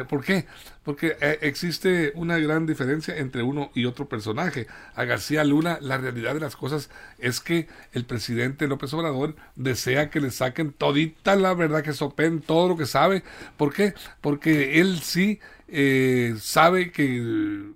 ¿Por 0.08 0.24
qué? 0.24 0.46
Porque 0.82 1.16
eh, 1.20 1.38
existe 1.42 2.12
una 2.14 2.38
gran 2.38 2.66
diferencia 2.66 3.16
entre 3.18 3.42
uno 3.42 3.70
y 3.74 3.84
otro 3.84 4.08
personaje. 4.08 4.66
A 4.94 5.04
García 5.04 5.44
Luna, 5.44 5.78
la 5.80 5.98
realidad 5.98 6.34
de 6.34 6.40
las 6.40 6.56
cosas 6.56 6.90
es 7.18 7.40
que 7.40 7.68
el 7.92 8.04
presidente 8.04 8.66
López 8.66 8.92
Obrador 8.94 9.36
desea 9.56 10.08
que 10.08 10.20
le 10.20 10.30
saquen 10.30 10.72
todita 10.72 11.36
la 11.36 11.52
verdad 11.54 11.82
que 11.82 11.92
sopen, 11.92 12.40
todo 12.40 12.68
lo 12.68 12.76
que 12.76 12.86
sabe. 12.86 13.22
¿Por 13.58 13.74
qué? 13.74 13.94
Porque 14.22 14.80
él 14.80 15.00
sí 15.00 15.38
eh, 15.68 16.34
sabe 16.38 16.92
que 16.92 17.72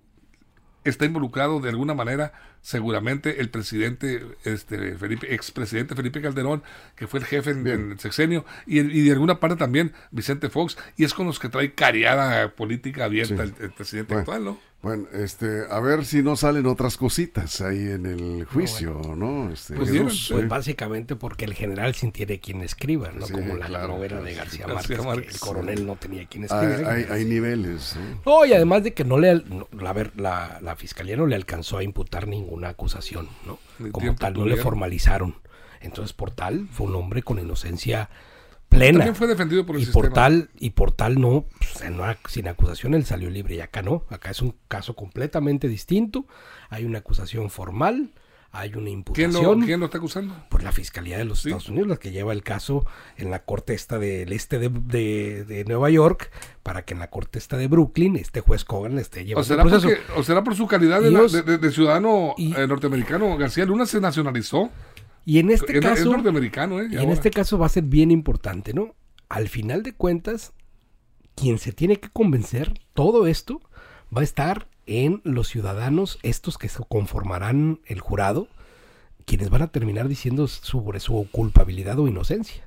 está 0.84 1.04
involucrado 1.04 1.60
de 1.60 1.68
alguna 1.68 1.94
manera 1.94 2.32
seguramente 2.64 3.42
el 3.42 3.50
presidente, 3.50 4.22
este 4.42 4.96
Felipe, 4.96 5.34
expresidente 5.34 5.94
Felipe 5.94 6.22
Calderón, 6.22 6.62
que 6.96 7.06
fue 7.06 7.20
el 7.20 7.26
jefe 7.26 7.50
en, 7.50 7.66
el 7.66 8.00
sexenio, 8.00 8.46
y, 8.66 8.80
de 8.80 9.12
alguna 9.12 9.38
parte 9.38 9.56
también 9.56 9.92
Vicente 10.10 10.48
Fox, 10.48 10.78
y 10.96 11.04
es 11.04 11.12
con 11.12 11.26
los 11.26 11.38
que 11.38 11.50
trae 11.50 11.74
cariada 11.74 12.48
política 12.54 13.04
abierta 13.04 13.42
el, 13.42 13.52
presidente 13.72 14.14
actual, 14.14 14.44
¿no? 14.44 14.58
Bueno, 14.84 15.06
este, 15.14 15.62
a 15.70 15.80
ver 15.80 16.04
si 16.04 16.22
no 16.22 16.36
salen 16.36 16.66
otras 16.66 16.98
cositas 16.98 17.62
ahí 17.62 17.88
en 17.88 18.04
el 18.04 18.44
juicio, 18.44 19.00
¿no? 19.16 19.50
Este, 19.50 19.74
pues, 19.76 19.90
pues 20.30 20.46
básicamente 20.46 21.16
porque 21.16 21.46
el 21.46 21.54
general 21.54 21.94
sin 21.94 22.12
tiene 22.12 22.38
quien 22.38 22.60
escriba, 22.60 23.10
¿no? 23.10 23.26
Como 23.26 23.56
la 23.56 23.86
novela 23.88 24.20
de 24.20 24.34
García, 24.34 24.66
Márquez, 24.66 25.00
el 25.00 25.40
coronel 25.40 25.86
no 25.86 25.96
tenía 25.96 26.26
quien 26.26 26.44
escribir. 26.44 26.84
Hay, 26.84 27.06
hay, 27.08 27.24
niveles. 27.24 27.96
¿no? 28.26 28.44
y 28.44 28.52
además 28.52 28.84
de 28.84 28.92
que 28.92 29.04
no 29.04 29.16
le, 29.16 29.42
la, 29.72 30.58
la, 30.60 30.76
fiscalía 30.76 31.16
no 31.16 31.26
le 31.26 31.36
alcanzó 31.36 31.78
a 31.78 31.82
imputar 31.82 32.28
ninguna 32.28 32.68
acusación, 32.68 33.30
¿no? 33.46 33.58
Como 33.90 34.14
tal, 34.16 34.34
no 34.34 34.44
le 34.44 34.58
formalizaron. 34.58 35.36
Entonces, 35.80 36.12
por 36.12 36.30
tal, 36.30 36.68
fue 36.70 36.88
un 36.88 36.96
hombre 36.96 37.22
con 37.22 37.38
inocencia 37.38 38.10
también 38.78 39.14
fue 39.14 39.26
defendido 39.26 39.64
por 39.66 39.76
el 39.76 39.82
y 39.82 39.86
Por 39.86 40.12
tal, 40.12 40.50
y 40.58 40.70
por 40.70 40.92
tal 40.92 41.20
no, 41.20 41.44
sin 42.28 42.48
acusación 42.48 42.94
él 42.94 43.04
salió 43.04 43.30
libre 43.30 43.56
y 43.56 43.60
acá 43.60 43.82
no. 43.82 44.04
Acá 44.10 44.30
es 44.30 44.42
un 44.42 44.54
caso 44.68 44.94
completamente 44.94 45.68
distinto. 45.68 46.26
Hay 46.70 46.84
una 46.84 46.98
acusación 46.98 47.50
formal, 47.50 48.12
hay 48.54 48.74
una 48.76 48.88
imputación. 48.88 49.62
¿Quién 49.62 49.80
lo, 49.80 49.86
está 49.86 49.98
acusando? 49.98 50.34
Por 50.48 50.62
la 50.62 50.70
Fiscalía 50.70 51.18
de 51.18 51.24
los 51.24 51.44
Estados 51.44 51.68
Unidos, 51.68 51.88
la 51.88 51.96
que 51.96 52.12
lleva 52.12 52.32
el 52.32 52.44
caso 52.44 52.86
en 53.16 53.32
la 53.32 53.44
corte 53.44 53.74
esta 53.74 53.98
del 53.98 54.32
este 54.32 54.58
de, 54.58 55.64
Nueva 55.66 55.90
York, 55.90 56.30
para 56.62 56.84
que 56.84 56.94
en 56.94 57.00
la 57.00 57.10
corte 57.10 57.40
esta 57.40 57.56
de 57.56 57.66
Brooklyn 57.66 58.16
este 58.16 58.40
juez 58.40 58.64
Cogan 58.64 58.98
esté 58.98 59.24
llevando 59.24 59.40
o 59.40 59.44
será 59.44 59.62
el 59.64 59.68
proceso. 59.68 60.02
o 60.16 60.22
será 60.22 60.44
por 60.44 60.54
su 60.54 60.68
calidad 60.68 61.02
de, 61.02 61.70
ciudadano 61.72 62.34
eh, 62.38 62.66
norteamericano. 62.68 63.36
García 63.36 63.64
Luna 63.64 63.86
se 63.86 64.00
nacionalizó. 64.00 64.70
Y 65.26 65.40
en 65.40 65.50
este 65.50 65.80
caso. 65.80 66.12
norteamericano, 66.12 66.80
¿eh? 66.80 66.88
Y 66.90 66.96
en 66.96 67.10
este 67.10 67.30
caso 67.30 67.58
va 67.58 67.66
a 67.66 67.70
ser 67.70 67.84
bien 67.84 68.12
importante, 68.12 68.72
¿no? 68.72 68.94
Al 69.28 69.48
final 69.48 69.82
de 69.82 69.94
cuentas, 69.94 70.52
quien 71.34 71.58
se 71.58 71.72
tiene 71.72 71.96
que 71.96 72.08
convencer, 72.08 72.80
todo 72.94 73.26
esto 73.26 73.60
va 74.16 74.20
a 74.20 74.24
estar 74.24 74.68
en 74.86 75.20
los 75.24 75.48
ciudadanos, 75.48 76.18
estos 76.22 76.58
que 76.58 76.68
conformarán 76.88 77.80
el 77.86 78.00
jurado, 78.00 78.48
quienes 79.24 79.50
van 79.50 79.62
a 79.62 79.68
terminar 79.68 80.08
diciendo 80.08 80.46
sobre 80.48 81.00
su 81.00 81.26
culpabilidad 81.30 81.98
o 81.98 82.08
inocencia, 82.08 82.66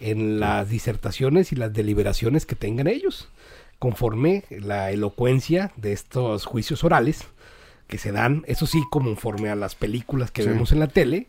en 0.00 0.40
las 0.40 0.68
disertaciones 0.68 1.52
y 1.52 1.56
las 1.56 1.72
deliberaciones 1.72 2.46
que 2.46 2.56
tengan 2.56 2.88
ellos, 2.88 3.28
conforme 3.78 4.44
la 4.50 4.90
elocuencia 4.90 5.72
de 5.76 5.92
estos 5.92 6.46
juicios 6.46 6.84
orales 6.84 7.26
que 7.86 7.98
se 7.98 8.12
dan, 8.12 8.42
eso 8.46 8.66
sí, 8.66 8.82
conforme 8.90 9.50
a 9.50 9.54
las 9.54 9.74
películas 9.74 10.30
que 10.30 10.42
vemos 10.44 10.72
en 10.72 10.80
la 10.80 10.88
tele, 10.88 11.28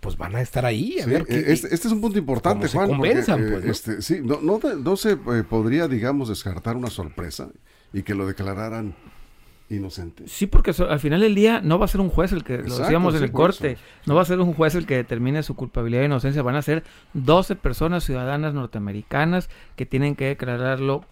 pues 0.00 0.16
van 0.16 0.34
a 0.34 0.40
estar 0.40 0.64
ahí. 0.64 0.98
A 1.00 1.06
ver 1.06 1.26
eh, 1.28 1.44
este, 1.48 1.74
este, 1.74 1.88
es 1.88 1.92
un 1.92 2.00
punto 2.00 2.18
importante, 2.18 2.68
Juan. 2.68 2.90
Eh, 3.04 3.22
pues, 3.26 3.64
este, 3.64 4.02
sí, 4.02 4.20
no, 4.22 4.40
no, 4.40 4.96
se 4.96 5.12
eh, 5.12 5.44
podría, 5.48 5.88
digamos, 5.88 6.28
descartar 6.28 6.76
una 6.76 6.90
sorpresa 6.90 7.50
y 7.92 8.02
que 8.02 8.14
lo 8.14 8.26
declararan 8.26 8.94
inocente. 9.70 10.24
Sí, 10.26 10.46
porque 10.46 10.72
al 10.88 11.00
final 11.00 11.20
del 11.20 11.34
día 11.34 11.60
no 11.62 11.78
va 11.78 11.84
a 11.84 11.88
ser 11.88 12.00
un 12.00 12.10
juez 12.10 12.32
el 12.32 12.44
que, 12.44 12.58
lo 12.58 12.76
decíamos 12.78 13.14
en 13.14 13.22
el 13.22 13.32
corte, 13.32 13.78
no 14.06 14.14
va 14.14 14.22
a 14.22 14.24
ser 14.24 14.40
un 14.40 14.52
juez 14.52 14.74
el 14.74 14.86
que 14.86 14.96
determine 14.96 15.42
su 15.42 15.54
culpabilidad 15.54 16.02
e 16.02 16.06
inocencia, 16.06 16.42
van 16.42 16.56
a 16.56 16.62
ser 16.62 16.82
12 17.14 17.56
personas 17.56 18.04
ciudadanas 18.04 18.52
norteamericanas 18.52 19.48
que 19.76 19.86
tienen 19.86 20.16
que 20.16 20.26
declararlo 20.26 21.02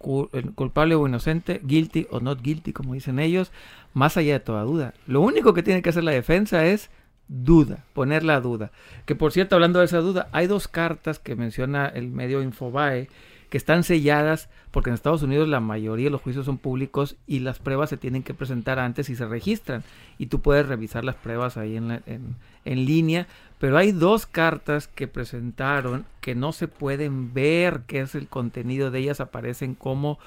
culpable 0.54 0.94
o 0.96 1.06
inocente, 1.06 1.60
guilty 1.64 2.06
o 2.10 2.20
not 2.20 2.42
guilty, 2.42 2.72
como 2.72 2.94
dicen 2.94 3.18
ellos, 3.18 3.52
más 3.94 4.16
allá 4.16 4.34
de 4.34 4.40
toda 4.40 4.62
duda. 4.62 4.94
Lo 5.06 5.20
único 5.20 5.54
que 5.54 5.62
tiene 5.62 5.82
que 5.82 5.90
hacer 5.90 6.04
la 6.04 6.12
defensa 6.12 6.66
es 6.66 6.90
duda, 7.28 7.84
poner 7.92 8.24
la 8.24 8.40
duda. 8.40 8.72
Que 9.06 9.14
por 9.14 9.32
cierto, 9.32 9.54
hablando 9.54 9.78
de 9.78 9.84
esa 9.84 9.98
duda, 9.98 10.28
hay 10.32 10.46
dos 10.46 10.66
cartas 10.66 11.18
que 11.18 11.36
menciona 11.36 11.86
el 11.86 12.08
medio 12.08 12.42
Infobae 12.42 13.08
que 13.50 13.56
están 13.56 13.84
selladas 13.84 14.48
porque 14.70 14.90
en 14.90 14.94
Estados 14.94 15.22
Unidos 15.22 15.48
la 15.48 15.60
mayoría 15.60 16.06
de 16.06 16.10
los 16.10 16.20
juicios 16.20 16.44
son 16.44 16.58
públicos 16.58 17.16
y 17.26 17.40
las 17.40 17.58
pruebas 17.58 17.90
se 17.90 17.96
tienen 17.96 18.22
que 18.22 18.34
presentar 18.34 18.78
antes 18.78 19.08
y 19.10 19.16
se 19.16 19.26
registran 19.26 19.84
y 20.18 20.26
tú 20.26 20.40
puedes 20.40 20.66
revisar 20.66 21.04
las 21.04 21.14
pruebas 21.14 21.56
ahí 21.56 21.76
en, 21.76 22.02
en, 22.06 22.36
en 22.64 22.84
línea, 22.84 23.26
pero 23.58 23.78
hay 23.78 23.92
dos 23.92 24.26
cartas 24.26 24.88
que 24.88 25.08
presentaron 25.08 26.04
que 26.20 26.34
no 26.34 26.52
se 26.52 26.68
pueden 26.68 27.32
ver 27.32 27.82
qué 27.86 28.00
es 28.00 28.14
el 28.14 28.28
contenido 28.28 28.90
de 28.90 29.00
ellas, 29.00 29.20
aparecen 29.20 29.74
como, 29.74 30.18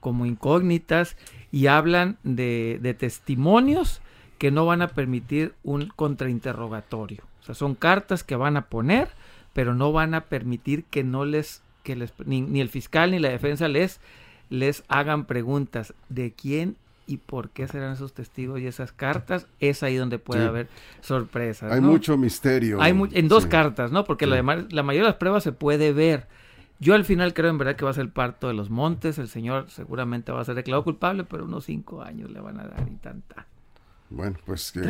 como 0.00 0.24
incógnitas 0.26 1.16
y 1.52 1.66
hablan 1.66 2.16
de, 2.22 2.78
de 2.80 2.94
testimonios 2.94 4.00
que 4.38 4.50
no 4.50 4.64
van 4.64 4.80
a 4.80 4.88
permitir 4.88 5.54
un 5.62 5.92
contrainterrogatorio. 5.94 7.24
O 7.40 7.44
sea, 7.44 7.54
son 7.54 7.74
cartas 7.74 8.24
que 8.24 8.36
van 8.36 8.56
a 8.56 8.68
poner, 8.68 9.10
pero 9.52 9.74
no 9.74 9.92
van 9.92 10.14
a 10.14 10.22
permitir 10.22 10.84
que 10.84 11.04
no 11.04 11.26
les, 11.26 11.62
que 11.92 11.96
les 11.96 12.12
ni, 12.26 12.60
el 12.60 12.68
fiscal 12.68 13.10
ni 13.10 13.18
la 13.18 13.28
defensa 13.28 13.68
les, 13.68 14.00
les 14.48 14.84
hagan 14.88 15.24
preguntas 15.24 15.94
de 16.08 16.32
quién 16.32 16.76
y 17.06 17.16
por 17.16 17.50
qué 17.50 17.66
serán 17.66 17.94
esos 17.94 18.12
testigos 18.12 18.60
y 18.60 18.66
esas 18.66 18.92
cartas, 18.92 19.48
es 19.58 19.82
ahí 19.82 19.96
donde 19.96 20.20
puede 20.20 20.44
haber 20.44 20.68
sorpresas. 21.00 21.72
Hay 21.72 21.80
mucho 21.80 22.16
misterio. 22.16 22.80
Hay 22.80 22.96
en 23.12 23.26
dos 23.26 23.46
cartas, 23.46 23.90
¿no? 23.90 24.04
Porque 24.04 24.26
la, 24.26 24.36
la 24.36 24.82
mayoría 24.84 25.02
de 25.02 25.08
las 25.08 25.16
pruebas 25.16 25.42
se 25.42 25.50
puede 25.50 25.92
ver 25.92 26.28
yo 26.80 26.94
al 26.94 27.04
final 27.04 27.34
creo 27.34 27.50
en 27.50 27.58
verdad 27.58 27.76
que 27.76 27.84
va 27.84 27.90
a 27.90 27.94
ser 27.94 28.04
el 28.04 28.10
parto 28.10 28.48
de 28.48 28.54
los 28.54 28.70
montes. 28.70 29.18
El 29.18 29.28
señor 29.28 29.66
seguramente 29.68 30.32
va 30.32 30.40
a 30.40 30.44
ser 30.44 30.54
declarado 30.54 30.82
culpable, 30.82 31.24
pero 31.24 31.44
unos 31.44 31.66
cinco 31.66 32.00
años 32.00 32.30
le 32.30 32.40
van 32.40 32.58
a 32.58 32.64
dar 32.64 32.88
y 32.90 32.96
tanta. 32.96 33.46
Bueno, 34.08 34.38
pues 34.44 34.72
que, 34.72 34.80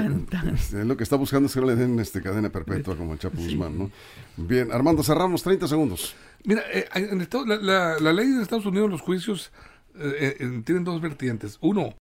este, 0.54 0.84
lo 0.84 0.96
que 0.96 1.02
está 1.02 1.16
buscando 1.16 1.46
es 1.46 1.52
que 1.52 1.60
le 1.60 1.76
den 1.76 1.98
este, 1.98 2.22
cadena 2.22 2.48
perpetua 2.48 2.96
como 2.96 3.12
el 3.12 3.18
Chapo 3.18 3.36
Guzmán, 3.36 3.76
¿no? 3.76 3.90
Bien, 4.36 4.72
Armando, 4.72 5.02
cerramos 5.02 5.42
30 5.42 5.66
segundos. 5.66 6.14
Mira, 6.44 6.62
eh, 6.72 6.88
en 6.94 7.26
la, 7.66 7.98
la, 7.98 8.12
ley 8.12 8.28
de 8.28 8.42
Estados 8.42 8.66
Unidos, 8.66 8.90
los 8.90 9.00
juicios 9.00 9.52
eh, 9.98 10.36
eh, 10.40 10.62
tienen 10.64 10.84
dos 10.84 11.00
vertientes. 11.00 11.58
Uno, 11.60 11.94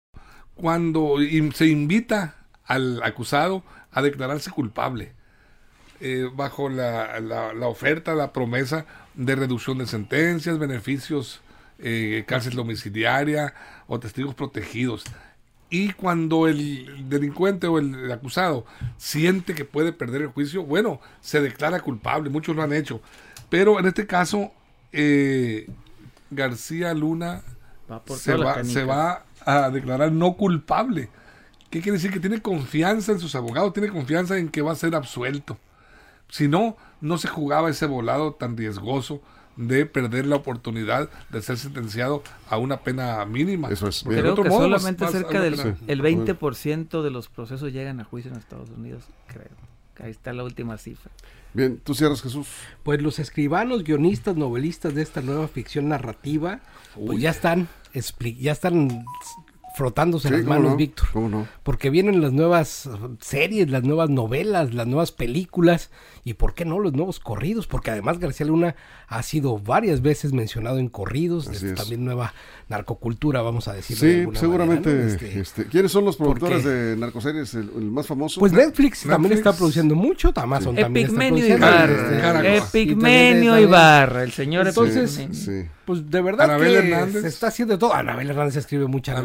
cuando 0.55 1.15
se 1.53 1.67
invita 1.67 2.35
al 2.65 3.01
acusado 3.03 3.63
a 3.91 4.01
declararse 4.01 4.51
culpable. 4.51 5.13
bajo 6.33 6.69
la, 6.69 7.19
oferta, 7.63 8.15
la 8.15 8.31
promesa 8.31 8.85
de 9.15 9.35
reducción 9.35 9.79
de 9.79 9.87
sentencias, 9.87 10.57
beneficios, 10.57 11.41
eh, 11.81 12.25
cárcel 12.27 12.55
domiciliaria 12.55 13.53
o 13.87 13.99
testigos 13.99 14.35
protegidos. 14.35 15.05
Y 15.69 15.93
cuando 15.93 16.47
el 16.47 17.07
delincuente 17.07 17.67
o 17.67 17.79
el 17.79 18.11
acusado 18.11 18.65
siente 18.97 19.53
que 19.55 19.63
puede 19.63 19.93
perder 19.93 20.23
el 20.23 20.27
juicio, 20.27 20.63
bueno, 20.63 20.99
se 21.21 21.39
declara 21.41 21.79
culpable, 21.79 22.29
muchos 22.29 22.55
lo 22.55 22.63
han 22.63 22.73
hecho. 22.73 23.01
Pero 23.49 23.79
en 23.79 23.87
este 23.87 24.05
caso, 24.05 24.51
eh, 24.91 25.69
García 26.29 26.93
Luna 26.93 27.41
se, 28.15 28.35
va, 28.35 28.63
se 28.63 28.83
va 28.83 29.23
a 29.45 29.69
declarar 29.69 30.11
no 30.11 30.35
culpable. 30.35 31.09
¿Qué 31.69 31.81
quiere 31.81 31.97
decir? 31.97 32.11
Que 32.11 32.19
tiene 32.19 32.41
confianza 32.41 33.11
en 33.11 33.19
sus 33.19 33.35
abogados, 33.35 33.73
tiene 33.73 33.89
confianza 33.89 34.37
en 34.37 34.49
que 34.49 34.61
va 34.61 34.71
a 34.71 34.75
ser 34.75 34.95
absuelto. 34.95 35.57
Si 36.29 36.47
no, 36.47 36.77
no 37.01 37.17
se 37.17 37.27
jugaba 37.27 37.69
ese 37.69 37.85
volado 37.85 38.33
tan 38.33 38.57
riesgoso 38.57 39.21
de 39.55 39.85
perder 39.85 40.25
la 40.25 40.37
oportunidad 40.37 41.09
de 41.29 41.41
ser 41.41 41.57
sentenciado 41.57 42.23
a 42.49 42.57
una 42.57 42.81
pena 42.81 43.25
mínima. 43.25 43.69
Eso 43.69 43.87
es. 43.87 44.03
Creo 44.03 44.35
que 44.35 44.49
solamente 44.49 45.07
cerca 45.07 45.41
del 45.41 45.75
el 45.87 46.01
20% 46.01 47.01
de 47.03 47.11
los 47.11 47.27
procesos 47.27 47.73
llegan 47.73 47.99
a 47.99 48.03
juicio 48.03 48.31
en 48.31 48.37
Estados 48.37 48.69
Unidos, 48.69 49.03
creo. 49.27 49.49
Ahí 50.01 50.11
está 50.11 50.31
la 50.31 50.43
última 50.43 50.77
cifra. 50.77 51.11
Bien, 51.53 51.79
tú 51.83 51.95
cierras 51.95 52.21
Jesús. 52.21 52.47
Pues 52.83 53.01
los 53.01 53.19
escribanos, 53.19 53.83
guionistas, 53.83 54.35
novelistas 54.35 54.93
de 54.93 55.01
esta 55.01 55.21
nueva 55.21 55.47
ficción 55.47 55.89
narrativa, 55.89 56.59
pues 56.95 57.19
ya 57.19 57.31
están, 57.31 57.67
ya 58.39 58.51
están 58.51 59.05
frotándose 59.79 60.29
las 60.29 60.43
manos, 60.43 60.75
Víctor. 60.75 61.07
¿Cómo 61.13 61.29
no? 61.29 61.47
Porque 61.63 61.89
vienen 61.89 62.19
las 62.21 62.33
nuevas 62.33 62.89
series, 63.21 63.69
las 63.69 63.83
nuevas 63.83 64.09
novelas, 64.09 64.73
las 64.73 64.85
nuevas 64.87 65.13
películas 65.13 65.89
y 66.25 66.33
por 66.33 66.53
qué 66.53 66.65
no 66.65 66.79
los 66.79 66.91
nuevos 66.91 67.21
corridos, 67.21 67.65
porque 67.65 67.89
además 67.89 68.19
García 68.19 68.45
Luna 68.45 68.75
ha 69.07 69.23
sido 69.23 69.57
varias 69.57 70.01
veces 70.01 70.33
mencionado 70.33 70.79
en 70.79 70.89
corridos, 70.89 71.47
es. 71.47 71.75
también 71.75 72.03
nueva 72.03 72.33
narcocultura, 72.67 73.41
vamos 73.41 73.69
a 73.69 73.73
decir. 73.73 73.95
Sí, 73.95 74.27
seguramente. 74.37 75.07
Este, 75.07 75.39
este, 75.39 75.65
¿Quiénes 75.67 75.93
son 75.93 76.03
los 76.03 76.17
productores 76.17 76.65
de 76.65 76.97
narcoseries, 76.97 77.53
el, 77.53 77.71
más 77.89 78.05
famoso? 78.05 78.41
Pues 78.41 78.51
Netflix, 78.51 79.03
también 79.03 79.31
está 79.31 79.53
produciendo 79.53 79.95
mucho, 79.95 80.33
Amazon 80.35 80.75
también 80.75 81.07
está 81.07 81.19
produciendo. 81.19 81.65
Ibarra, 81.65 82.55
Epigmenio 82.57 83.57
Ibarra, 83.57 84.23
el 84.23 84.33
señor 84.33 84.67
Entonces, 84.67 85.21
pues 85.89 86.07
de 86.07 86.21
verdad 86.21 86.59
que 86.59 87.19
se 87.19 87.27
está 87.27 87.47
haciendo 87.47 87.79
todo. 87.79 87.95
Anabel 87.95 88.29
Hernández 88.29 88.57
escribe 88.57 88.85
mucha 88.85 89.15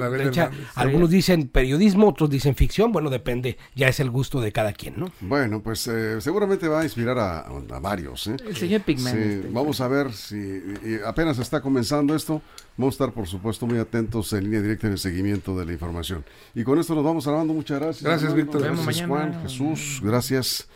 Algunos 0.74 1.11
dicen 1.11 1.48
periodismo, 1.48 2.09
otros 2.09 2.31
dicen 2.31 2.55
ficción, 2.55 2.90
bueno, 2.90 3.11
depende, 3.11 3.59
ya 3.74 3.88
es 3.88 4.00
el 4.00 4.09
gusto 4.09 4.40
de 4.40 4.50
cada 4.50 4.72
quien, 4.72 4.94
¿no? 4.98 5.12
Bueno, 5.20 5.61
pues 5.62 5.87
eh, 5.88 6.22
seguramente 6.22 6.66
va 6.66 6.81
a 6.81 6.85
inspirar 6.85 7.18
a, 7.18 7.46
varios. 7.83 8.29
¿eh? 8.29 8.37
El 8.46 8.57
señor 8.57 8.81
Pigmenio. 8.81 9.53
vamos 9.53 9.83
a 9.83 9.88
ver 9.88 10.11
si 10.14 10.59
apenas 11.05 11.38
está 11.38 11.61
comenzando 11.61 12.14
esto, 12.14 12.40
vamos 12.79 12.94
a 12.94 13.05
estar 13.05 13.12
por 13.12 13.27
supuesto 13.27 13.66
muy 13.66 13.77
atentos 13.77 14.33
en 14.33 14.44
línea 14.44 14.62
directa 14.62 14.87
en 14.87 14.94
el 14.94 14.98
seguimiento 14.98 15.55
de 15.59 15.66
la 15.66 15.72
información. 15.74 16.24
Y 16.55 16.64
con 16.64 16.79
esto 16.79 16.94
nos 16.94 17.05
vamos 17.05 17.27
hablando, 17.27 17.53
muchas 17.53 17.79
gracias. 17.79 18.05
Gracias, 18.05 18.35
Víctor. 18.35 18.62
Gracias, 18.62 19.07
Juan, 19.07 19.42
Jesús, 19.42 20.00
gracias. 20.03 20.66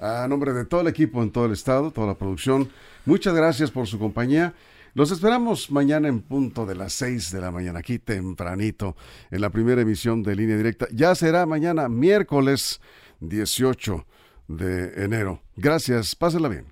A 0.00 0.26
nombre 0.28 0.52
de 0.52 0.64
todo 0.64 0.80
el 0.80 0.88
equipo 0.88 1.22
en 1.22 1.30
todo 1.30 1.46
el 1.46 1.52
estado, 1.52 1.92
toda 1.92 2.08
la 2.08 2.14
producción, 2.18 2.68
muchas 3.04 3.32
gracias 3.32 3.70
por 3.70 3.86
su 3.86 3.96
compañía. 4.00 4.52
Los 4.96 5.10
esperamos 5.10 5.70
mañana 5.70 6.08
en 6.08 6.22
punto 6.22 6.64
de 6.64 6.74
las 6.74 6.94
6 6.94 7.30
de 7.30 7.42
la 7.42 7.50
mañana, 7.50 7.80
aquí 7.80 7.98
tempranito, 7.98 8.96
en 9.30 9.42
la 9.42 9.50
primera 9.50 9.82
emisión 9.82 10.22
de 10.22 10.34
Línea 10.34 10.56
Directa. 10.56 10.86
Ya 10.90 11.14
será 11.14 11.44
mañana 11.44 11.90
miércoles 11.90 12.80
18 13.20 14.06
de 14.48 15.04
enero. 15.04 15.42
Gracias, 15.54 16.16
pásenla 16.16 16.48
bien. 16.48 16.64